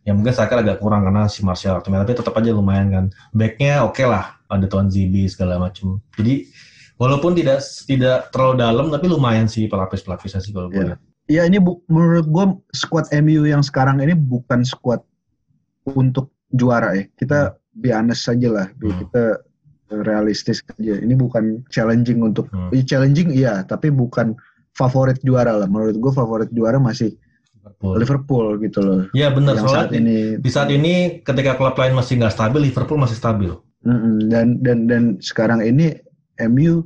ya 0.00 0.14
mungkin 0.14 0.30
striker 0.30 0.62
agak 0.62 0.78
kurang 0.78 1.02
karena 1.02 1.26
si 1.26 1.42
Martial 1.42 1.82
tapi 1.82 2.14
tetap 2.14 2.30
aja 2.30 2.54
lumayan 2.54 2.86
kan 2.88 3.04
backnya 3.30 3.82
oke 3.82 3.98
lah 4.00 4.38
ada 4.46 4.70
Tuan 4.70 4.86
Zibi 4.86 5.26
segala 5.26 5.58
macam 5.58 5.98
jadi 6.14 6.46
walaupun 6.94 7.34
tidak 7.34 7.58
tidak 7.82 8.30
terlalu 8.30 8.54
dalam 8.54 8.86
tapi 8.88 9.06
lumayan 9.10 9.50
sih 9.50 9.66
pelapis 9.66 10.06
pelapisnya 10.06 10.38
sih 10.38 10.54
kalau 10.54 10.70
gue 10.70 10.78
Iya. 10.78 10.86
lihat. 10.94 11.00
Ya 11.26 11.42
ini 11.42 11.58
bu- 11.58 11.82
menurut 11.88 12.28
gua 12.28 12.44
squad 12.70 13.10
MU 13.10 13.42
yang 13.42 13.64
sekarang 13.64 13.98
ini 13.98 14.14
bukan 14.14 14.62
squad 14.62 15.02
untuk 15.88 16.30
juara 16.48 16.94
ya. 16.94 17.04
Kita 17.10 17.38
be 17.72 17.90
honest 17.90 18.22
saja 18.22 18.48
lah. 18.48 18.66
Hmm. 18.76 19.02
Kita 19.02 19.40
realistis 20.02 20.64
aja. 20.74 20.98
Ini 20.98 21.14
bukan 21.14 21.62
challenging 21.70 22.24
untuk 22.24 22.50
Hmm. 22.50 22.70
Iya, 22.74 22.84
challenging 22.96 23.30
iya, 23.30 23.62
tapi 23.62 23.94
bukan 23.94 24.34
favorit 24.74 25.18
juara 25.22 25.54
lah. 25.54 25.68
Menurut 25.70 25.96
gua 26.02 26.12
favorit 26.12 26.50
juara 26.50 26.82
masih 26.82 27.14
Liverpool. 27.64 27.94
Liverpool 27.96 28.46
gitu 28.60 28.80
loh. 28.84 29.00
Iya 29.16 29.32
benar 29.32 29.56
saat 29.56 29.64
soalnya 29.64 29.88
di, 29.88 29.98
ini 30.00 30.16
di 30.36 30.50
saat 30.52 30.68
ini 30.68 30.94
ketika 31.24 31.56
klub 31.56 31.76
lain 31.78 31.96
masih 31.96 32.20
nggak 32.20 32.34
stabil 32.34 32.60
Liverpool 32.68 33.00
masih 33.00 33.16
stabil. 33.16 33.52
Dan 34.28 34.60
dan 34.64 34.88
dan 34.88 35.02
sekarang 35.20 35.64
ini 35.64 35.96
MU 36.48 36.84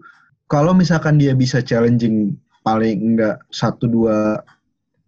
kalau 0.51 0.75
misalkan 0.75 1.19
dia 1.19 1.35
bisa 1.35 1.63
challenging 1.63 2.35
paling 2.63 3.15
enggak 3.15 3.43
satu 3.51 3.87
dua 3.91 4.43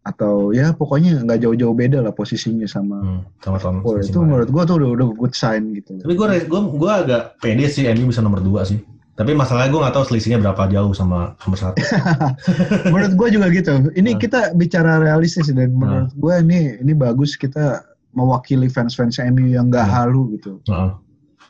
atau 0.00 0.48
ya 0.50 0.72
pokoknya 0.72 1.20
nggak 1.20 1.40
jauh-jauh 1.40 1.72
beda 1.72 2.00
lah 2.00 2.10
posisinya 2.10 2.64
sama 2.64 2.98
Hmm, 2.98 3.20
sama 3.38 3.56
tahun 3.56 3.74
Oh, 3.78 3.92
musim 3.92 4.00
itu 4.00 4.10
kemarin. 4.10 4.26
menurut 4.26 4.48
gua 4.48 4.62
tuh 4.64 4.76
udah, 4.76 4.90
udah 4.90 5.06
good 5.12 5.34
sign 5.34 5.62
gitu. 5.72 5.92
Tapi 5.98 6.12
gue 6.12 6.26
gue 6.42 6.60
gue 6.74 6.92
agak 6.94 7.22
pede 7.36 7.64
sih 7.66 7.84
MU 7.86 8.08
bisa 8.08 8.18
nomor 8.18 8.40
2 8.40 8.64
sih. 8.64 8.80
Tapi 9.12 9.36
masalahnya 9.36 9.68
gue 9.68 9.80
nggak 9.80 9.92
tahu 9.92 10.04
selisihnya 10.06 10.40
berapa 10.40 10.64
jauh 10.66 10.92
sama 10.92 11.36
nomor 11.38 11.58
satu. 11.58 11.76
menurut 12.88 13.12
gua 13.14 13.28
juga 13.28 13.46
gitu. 13.50 13.72
Ini 13.92 14.10
Nah. 14.10 14.18
kita 14.18 14.40
bicara 14.54 14.96
realistis 14.98 15.48
dan 15.48 15.70
menurut 15.70 16.10
gua 16.14 16.40
ini 16.40 16.78
ini 16.78 16.92
bagus 16.92 17.34
kita 17.34 17.84
mewakili 18.10 18.66
fans-fans 18.66 19.20
MU 19.20 19.46
yang 19.48 19.68
nggak 19.68 19.84
Hmm. 19.84 19.94
halu 19.94 20.22
gitu. 20.34 20.58
Heeh. 20.64 20.90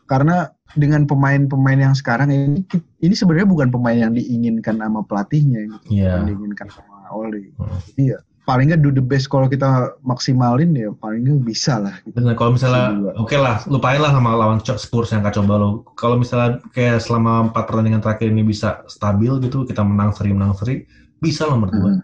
Karena 0.05 0.51
dengan 0.71 1.03
pemain-pemain 1.03 1.79
yang 1.81 1.95
sekarang 1.95 2.29
ini 2.29 2.63
ini 2.99 3.15
sebenarnya 3.15 3.47
bukan 3.47 3.69
pemain 3.71 3.95
yang 3.97 4.11
diinginkan 4.11 4.75
sama 4.77 5.03
pelatihnya 5.03 5.67
gitu. 5.69 5.87
Iya. 5.93 6.19
Yang 6.19 6.25
diinginkan 6.35 6.67
sama 6.69 6.95
Oli. 7.11 7.55
Hmm. 7.55 7.79
Iya. 7.95 8.19
Paling 8.51 8.67
nggak 8.67 8.83
do 8.83 8.91
the 8.91 8.99
best 8.99 9.31
kalau 9.31 9.47
kita 9.47 9.95
maksimalin 10.03 10.75
ya 10.75 10.91
paling 10.91 11.23
nggak 11.23 11.47
bisa 11.47 11.79
lah 11.79 11.95
gitu. 12.03 12.19
Dan 12.19 12.35
kalau 12.35 12.59
misalnya 12.59 12.99
oke 13.15 13.37
lah 13.39 13.63
lupain 13.71 14.03
lah 14.03 14.11
sama 14.11 14.35
lawan 14.35 14.59
Spurs 14.59 15.15
yang 15.15 15.23
kacau 15.23 15.47
balau. 15.47 15.87
Kalau 15.95 16.19
misalnya 16.19 16.59
kayak 16.75 16.99
selama 16.99 17.47
empat 17.47 17.71
pertandingan 17.71 18.03
terakhir 18.03 18.27
ini 18.27 18.43
bisa 18.43 18.83
stabil 18.91 19.31
gitu, 19.39 19.63
kita 19.63 19.87
menang 19.87 20.11
seri 20.11 20.35
menang 20.35 20.59
seri, 20.59 20.83
bisa 21.23 21.47
lah 21.47 21.55
nomor 21.55 21.71
2. 21.71 21.79
Hmm. 21.79 22.03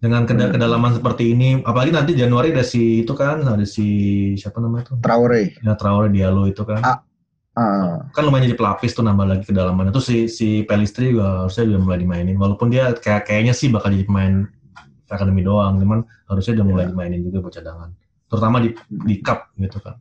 Dengan 0.00 0.24
keda- 0.24 0.48
Hmm. 0.48 0.56
kedalaman 0.56 0.92
seperti 0.96 1.36
ini, 1.36 1.60
apalagi 1.60 1.92
nanti 1.92 2.16
Januari 2.16 2.56
ada 2.56 2.64
si 2.64 3.04
itu 3.04 3.12
kan, 3.12 3.44
ada 3.44 3.64
si 3.68 3.86
siapa 4.40 4.64
namanya 4.64 4.92
tuh? 4.92 4.96
Traore. 5.04 5.60
Ya 5.60 5.76
Traore 5.76 6.08
Diallo 6.08 6.48
itu 6.48 6.64
kan. 6.64 6.80
Ah. 6.80 6.98
Ah, 7.54 8.02
kan 8.10 8.26
lumayan 8.26 8.50
jadi 8.50 8.58
pelapis 8.58 8.98
tuh 8.98 9.06
nambah 9.06 9.30
lagi 9.30 9.46
kedalamannya 9.46 9.94
tuh 9.94 10.02
si 10.02 10.26
si 10.26 10.66
Pelistri 10.66 11.14
juga 11.14 11.46
harusnya 11.46 11.70
juga 11.70 11.86
mulai 11.86 12.02
dimainin 12.02 12.34
walaupun 12.34 12.66
dia 12.66 12.90
kayak 12.98 13.30
kayaknya 13.30 13.54
sih 13.54 13.70
bakal 13.70 13.94
jadi 13.94 14.02
pemain 14.10 14.50
akademi 15.06 15.40
doang 15.40 15.76
cuman 15.76 16.00
harusnya 16.24 16.52
udah 16.54 16.66
mulai 16.66 16.84
Iya. 16.84 16.90
dimainin 16.90 17.20
juga 17.22 17.38
buat 17.40 17.52
cadangan 17.52 17.90
terutama 18.24 18.56
di 18.58 18.70
di 19.04 19.20
cup 19.20 19.52
gitu 19.54 19.78
kan 19.78 19.94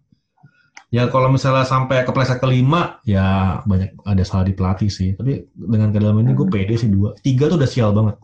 ya 0.89 1.07
kalau 1.07 1.27
misalnya 1.27 1.63
sampai 1.63 2.01
ke 2.01 2.11
peringkat 2.11 2.37
kelima 2.37 3.01
ya 3.03 3.25
banyak 3.63 3.97
ada 4.03 4.21
salah 4.21 4.43
di 4.43 4.53
pelatih 4.53 4.87
sih 4.87 5.11
tapi 5.11 5.43
dengan 5.51 5.89
kedalaman 5.89 6.23
ini 6.23 6.33
gue 6.33 6.43
Hmm. 6.43 6.53
pede 6.53 6.75
sih 6.75 6.87
dua 6.87 7.17
tiga 7.19 7.47
tuh 7.47 7.57
udah 7.57 7.67
sial 7.67 7.91
banget 7.91 8.15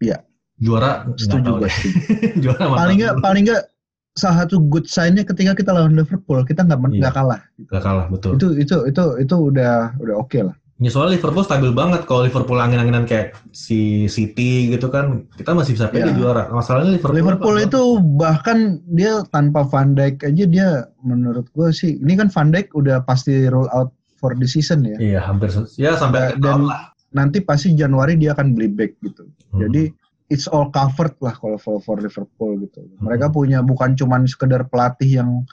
Iya. 0.00 0.16
juara 0.56 1.04
setuju 1.14 1.58
gue. 1.58 1.68
juara 2.42 2.64
paling 2.70 2.96
nggak 2.98 3.14
paling 3.18 3.44
nggak 3.44 3.62
salah 4.12 4.44
satu 4.44 4.60
good 4.62 4.84
sign-nya 4.86 5.22
ketika 5.22 5.52
kita 5.52 5.70
lawan 5.70 5.92
Liverpool 5.92 6.40
kita 6.42 6.62
nggak 6.62 6.80
Iya. 6.80 6.98
nggak 7.00 7.14
kalah 7.14 7.40
Nggak 7.60 7.82
kalah 7.82 8.06
betul 8.08 8.32
itu 8.36 8.46
itu 8.58 8.76
itu 8.86 9.02
itu 9.18 9.34
udah 9.36 9.74
udah 9.98 10.14
oke 10.16 10.38
lah 10.40 10.56
Ya 10.80 10.88
soalnya 10.88 11.14
Liverpool 11.14 11.44
stabil 11.44 11.70
banget. 11.70 12.08
Kalau 12.08 12.24
Liverpool 12.24 12.56
angin-anginan 12.56 13.04
kayak 13.04 13.36
si 13.50 14.08
City 14.08 14.72
gitu 14.72 14.88
kan, 14.88 15.28
kita 15.36 15.52
masih 15.52 15.76
bisa 15.76 15.86
pede 15.86 16.08
Iya. 16.08 16.16
juara. 16.16 16.48
Masalahnya 16.48 16.96
Liverpool, 16.96 17.16
Liverpool 17.20 17.56
itu 17.60 17.82
bahkan 18.16 18.58
dia 18.88 19.20
tanpa 19.28 19.60
Van 19.62 19.92
Dijk 19.92 20.24
aja 20.24 20.44
dia 20.46 20.68
menurut 20.98 21.44
gue 21.50 21.68
sih 21.70 21.96
ini 21.96 22.16
kan 22.16 22.28
Van 22.28 22.48
Dijk 22.48 22.72
udah 22.72 23.00
pasti 23.00 23.44
roll 23.46 23.68
out 23.70 23.92
for 24.16 24.32
the 24.32 24.44
season 24.44 24.80
ya 24.82 24.96
Iya 24.96 25.20
hampir 25.22 25.48
ya 25.76 25.92
sampai 25.94 26.32
akhir 26.32 26.40
Dan- 26.40 26.64
lah. 26.64 26.92
nanti 27.10 27.40
pasti 27.40 27.72
Januari 27.72 28.14
dia 28.14 28.32
akan 28.32 28.52
beli 28.52 28.68
back 28.68 29.00
gitu 29.00 29.24
Hmm. 29.48 29.64
jadi 29.64 29.88
it's 30.28 30.44
all 30.44 30.68
covered 30.68 31.16
lah 31.18 31.32
kalau 31.34 31.56
for, 31.56 31.80
for 31.80 31.96
Liverpool 31.96 32.56
gitu 32.58 32.80
Hmm. 32.80 33.00
mereka 33.02 33.28
punya 33.28 33.60
bukan 33.60 33.92
cuman 33.92 34.24
sekedar 34.24 34.64
pelatih 34.64 35.20
yang 35.20 35.44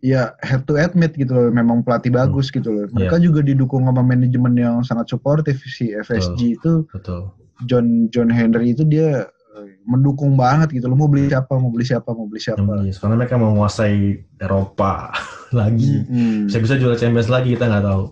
ya 0.00 0.32
head 0.40 0.64
to 0.64 0.74
head 0.76 0.96
mid 0.96 1.12
gitu 1.12 1.32
loh 1.32 1.48
memang 1.52 1.84
pelatih 1.84 2.08
bagus 2.08 2.48
gitu 2.48 2.72
loh 2.72 2.88
mereka 2.92 3.20
juga 3.20 3.44
didukung 3.44 3.84
sama 3.84 4.00
manajemen 4.00 4.56
yang 4.56 4.76
sangat 4.80 5.12
suportif 5.12 5.60
si 5.68 5.92
FSG 5.92 6.56
itu 6.56 6.88
betul. 6.88 7.36
John 7.68 8.08
John 8.08 8.32
Henry 8.32 8.72
itu 8.72 8.88
dia 8.88 9.28
eh, 9.28 9.68
mendukung 9.84 10.40
banget 10.40 10.72
gitu 10.80 10.88
loh 10.88 10.96
mau 10.96 11.08
beli 11.08 11.28
siapa 11.28 11.52
mau 11.60 11.68
beli 11.68 11.84
siapa 11.84 12.10
mau 12.16 12.24
beli 12.24 12.40
siapa 12.40 12.64
Iya, 12.80 12.96
karena 12.96 13.14
mereka 13.20 13.36
mau 13.36 13.52
menguasai 13.52 14.24
Eropa 14.40 15.12
lagi. 15.60 16.00
Hmm. 16.08 16.48
Bisa-bisa 16.48 16.80
juara 16.80 16.96
Champions 16.96 17.28
lagi 17.28 17.52
kita 17.52 17.68
nggak 17.68 17.84
tahu. 17.84 18.04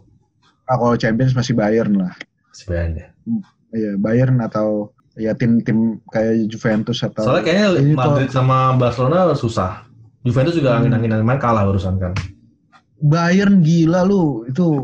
Ah, 0.69 0.77
kalau 0.77 0.97
Champions 1.01 1.33
masih 1.33 1.57
Bayern 1.57 1.97
lah 1.97 2.13
Sebenarnya. 2.53 3.17
Iya 3.73 3.97
Bayern 3.97 4.45
atau 4.45 4.93
ya 5.17 5.33
tim-tim 5.33 6.05
kayak 6.13 6.53
Juventus 6.53 7.01
atau 7.01 7.25
Soalnya 7.25 7.45
kayaknya 7.49 7.97
Madrid 7.97 8.29
sama 8.29 8.77
Barcelona 8.77 9.33
susah. 9.33 9.88
Juventus 10.21 10.55
juga 10.55 10.75
Hmm. 10.75 10.79
angin-anginan 10.83 11.23
main 11.23 11.39
kalah 11.39 11.65
barusan 11.65 11.97
kan. 11.97 12.13
Bayern 12.99 13.63
gila 13.63 14.03
lu 14.03 14.43
itu 14.45 14.83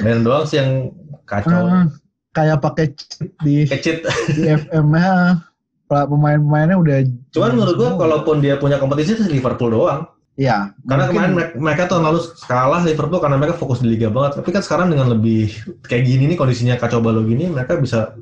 Bayern 0.00 0.22
doang 0.22 0.46
sih 0.46 0.56
yang 0.56 0.94
kacau. 1.24 1.66
eh, 1.66 1.86
kayak 2.30 2.58
pakai 2.60 2.86
cheat 2.94 3.30
di 3.40 3.66
Kecit. 3.66 4.06
di 4.30 4.46
FM 4.46 4.92
nya 4.92 5.42
pemain-pemainnya 5.86 6.76
udah 6.76 6.96
Cuman 7.30 7.50
menurut 7.52 7.74
gua 7.74 7.90
kalaupun 7.96 8.38
dia 8.38 8.54
punya 8.56 8.76
kompetisi 8.76 9.14
sih 9.14 9.28
Liverpool 9.28 9.70
doang. 9.72 10.06
ya 10.36 10.68
Karena 10.84 11.08
mungkin- 11.08 11.16
kemarin 11.16 11.32
mereka, 11.32 11.52
mereka 11.56 11.82
tahun 11.88 12.02
lalu 12.04 12.18
kalah 12.44 12.82
Liverpool 12.84 13.18
karena 13.18 13.36
mereka 13.36 13.54
fokus 13.56 13.80
di 13.80 13.88
liga 13.88 14.06
banget. 14.06 14.36
Tapi 14.36 14.48
kan 14.50 14.60
sekarang 14.60 14.86
dengan 14.86 15.08
lebih 15.08 15.48
kayak 15.82 16.04
gini 16.04 16.28
nih 16.28 16.36
kondisinya 16.36 16.76
kacau 16.76 17.00
balau 17.00 17.24
gini, 17.24 17.48
mereka 17.48 17.74
bisa 17.76 18.12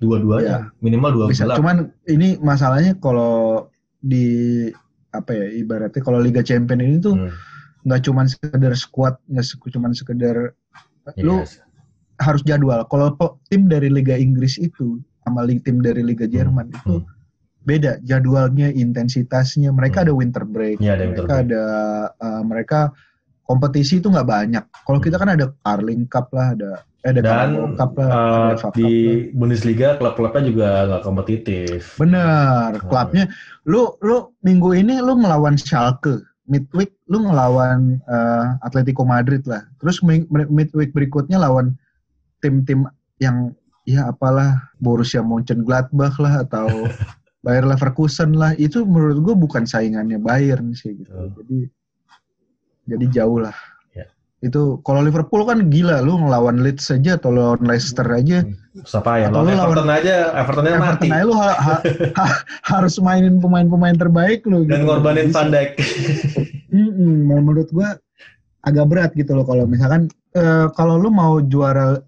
dua-duanya 0.00 0.72
minimal 0.80 1.10
dua 1.12 1.24
bisa 1.28 1.44
cuman 1.52 1.92
ini 2.08 2.40
masalahnya 2.40 2.96
kalau 2.96 3.68
di 4.00 4.64
apa 5.10 5.30
ya 5.34 5.46
ibaratnya 5.58 6.02
kalau 6.02 6.22
Liga 6.22 6.40
Champion 6.40 6.80
ini 6.80 6.98
tuh 6.98 7.14
Hmm, 7.18 7.32
nggak 7.86 8.06
cuman 8.06 8.26
sekedar 8.28 8.72
squad 8.76 9.16
nggak 9.26 9.46
cuman 9.72 9.90
sekedar 9.90 10.52
lu 11.18 11.40
yes. 11.42 11.58
harus 12.20 12.44
jadwal 12.44 12.84
kalau 12.86 13.16
tim 13.48 13.66
dari 13.66 13.88
Liga 13.88 14.14
Inggris 14.14 14.60
itu 14.60 15.00
sama 15.24 15.48
tim 15.64 15.80
dari 15.80 16.04
Liga 16.04 16.28
Jerman 16.28 16.68
itu 16.70 17.00
hmm. 17.00 17.08
beda 17.64 17.98
jadwalnya 18.04 18.68
intensitasnya 18.70 19.72
mereka 19.72 20.00
Hmm. 20.00 20.06
ada 20.08 20.12
winter 20.14 20.44
break 20.44 20.76
Iya, 20.78 20.96
ada 20.96 21.04
winter 21.08 21.24
mereka 21.24 21.34
break. 21.34 21.44
ada 21.48 21.62
eh, 22.20 22.42
mereka 22.44 22.80
kompetisi 23.50 23.98
itu 23.98 24.06
nggak 24.06 24.30
banyak 24.30 24.62
kalau 24.86 25.02
kita 25.02 25.18
kan 25.18 25.34
ada 25.34 25.50
Carling 25.66 26.06
Cup 26.06 26.30
lah 26.30 26.54
ada 26.54 26.86
eh, 27.02 27.10
ada 27.10 27.18
Dan 27.18 27.74
Cup 27.74 27.98
lah 27.98 28.06
ada 28.06 28.22
eh, 28.22 28.54
FA 28.54 28.68
Cup 28.70 28.72
di 28.78 28.86
lah. 28.86 29.16
Bundesliga 29.34 29.88
klub-klubnya 29.98 30.42
juga 30.46 30.68
nggak 30.86 31.02
kompetitif. 31.02 31.98
Bener, 31.98 32.78
Hmm. 32.78 32.86
klubnya. 32.86 33.24
Lu 33.66 33.98
lu 34.06 34.30
minggu 34.46 34.70
ini 34.78 35.02
lu 35.02 35.18
ngelawan 35.18 35.58
Schalke, 35.58 36.22
midweek 36.46 36.94
lu 37.10 37.26
ngelawan 37.26 37.98
eh, 37.98 38.46
Atletico 38.62 39.02
Madrid 39.02 39.42
lah. 39.50 39.66
Terus 39.82 39.98
midweek 40.30 40.94
berikutnya 40.94 41.42
lawan 41.42 41.74
tim-tim 42.38 42.86
yang 43.18 43.50
ya 43.82 44.06
apalah 44.06 44.70
Borussia 44.78 45.26
Mönchengladbach 45.26 46.22
lah 46.22 46.46
atau 46.46 46.70
Bayer 47.44 47.66
Leverkusen 47.66 48.36
lah. 48.38 48.54
Itu 48.54 48.86
menurut 48.86 49.18
gua 49.24 49.34
bukan 49.34 49.66
saingannya 49.66 50.22
Bayern 50.22 50.70
sih 50.76 50.94
gitu. 50.94 51.10
Hmm. 51.10 51.34
Jadi 51.34 51.79
jadi 52.90 53.06
jauh 53.14 53.38
lah. 53.38 53.54
Ya. 53.90 54.10
Itu 54.40 54.82
kalau 54.82 55.00
Liverpool 55.00 55.44
kan 55.44 55.68
gila 55.68 56.00
lu 56.00 56.18
ngelawan 56.18 56.58
Leeds 56.58 56.88
saja 56.88 57.14
atau 57.14 57.30
lawan 57.30 57.62
Leicester 57.62 58.04
aja 58.04 58.42
Siapa 58.80 59.18
ya? 59.18 59.28
Atau 59.28 59.42
Lawan 59.42 59.46
lu 59.46 59.54
lawan- 59.54 59.66
Everton 59.68 59.90
aja, 59.90 60.14
Evertonnya 60.32 60.72
mati. 60.72 60.86
Everton 61.06 61.12
aja 61.12 61.24
lu 61.24 61.34
ha- 61.34 61.58
ha- 61.58 61.82
ha- 62.18 62.40
harus 62.66 62.94
mainin 62.98 63.38
pemain-pemain 63.38 63.94
terbaik 63.94 64.42
lu 64.44 64.62
Dan 64.62 64.82
gitu. 64.82 64.86
ngorbanin. 64.86 65.30
Van 65.30 65.48
Dijk. 65.48 65.70
Mm-mm, 66.70 67.14
menurut 67.26 67.68
gua 67.70 67.98
agak 68.60 68.86
berat 68.86 69.10
gitu 69.12 69.32
loh 69.32 69.42
kalau 69.42 69.64
misalkan 69.64 70.06
eh, 70.32 70.66
kalau 70.72 70.96
lu 70.96 71.08
mau 71.08 71.38
juara 71.40 71.98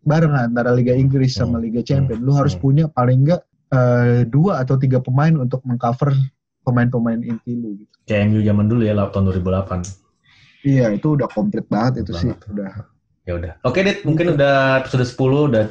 bareng 0.00 0.30
antara 0.30 0.70
Liga 0.70 0.92
Inggris 0.92 1.34
sama 1.34 1.58
Hmm. 1.58 1.64
Liga 1.64 1.82
Champions, 1.82 2.20
lu 2.20 2.30
harus 2.30 2.54
Hmm. 2.54 2.62
punya 2.62 2.84
paling 2.86 3.22
enggak 3.22 3.42
eh, 3.66 4.22
dua 4.24 4.62
atau 4.62 4.78
tiga 4.78 5.02
pemain 5.02 5.34
untuk 5.34 5.58
mengcover 5.62 6.14
pemain-pemain 6.62 7.18
inti 7.20 7.52
lu 7.52 7.74
gitu. 7.74 7.90
Kayak 8.04 8.30
MU 8.30 8.38
zaman 8.40 8.66
dulu 8.66 8.82
ya, 8.82 8.94
tahun 9.10 9.34
2008. 9.34 10.05
Iya, 10.66 10.86
itu 10.90 11.14
udah 11.14 11.30
komplit 11.30 11.70
banget 11.70 12.02
itu 12.02 12.12
sih, 12.12 12.34
Banget. 12.34 12.50
udah. 12.50 12.70
Ya 13.22 13.32
udah. 13.34 13.52
Oke, 13.62 13.80
Dit, 13.80 14.02
mungkin 14.02 14.34
udah 14.34 14.82
episode 14.82 15.06
10 15.06 15.14
udah 15.46 15.64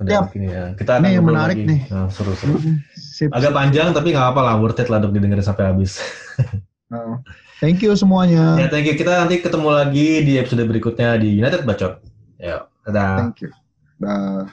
udah 0.00 0.10
Yap. 0.10 0.22
begini 0.26 0.48
ya. 0.48 0.64
Kita 0.74 0.90
akan 0.96 1.02
Nih, 1.04 1.12
ngobrol 1.14 1.28
menarik 1.30 1.56
lagi. 1.56 1.70
nih. 1.70 1.80
Nah, 1.88 2.06
seru 2.08 2.32
seru. 2.34 2.54
Sip. 2.96 3.30
Agak 3.30 3.52
panjang 3.52 3.92
tapi 3.92 4.10
nggak 4.10 4.24
apa-apa 4.24 4.40
lah, 4.42 4.54
worth 4.56 4.78
it 4.78 4.88
lah 4.88 4.98
untuk 4.98 5.14
didengerin 5.14 5.40
sampai 5.40 5.70
habis. 5.70 5.96
Oh. 6.90 7.22
Thank 7.62 7.86
you 7.86 7.94
semuanya. 7.94 8.58
ya, 8.58 8.66
thank 8.66 8.82
you. 8.82 8.98
Kita 8.98 9.22
nanti 9.22 9.38
ketemu 9.38 9.70
lagi 9.70 10.26
di 10.26 10.34
episode 10.34 10.66
berikutnya 10.66 11.14
di 11.14 11.38
United 11.38 11.62
Bacot. 11.62 12.02
Ya, 12.34 12.66
dadah. 12.82 13.30
Thank 13.30 13.46
you. 13.46 13.50
Dah. 13.94 14.50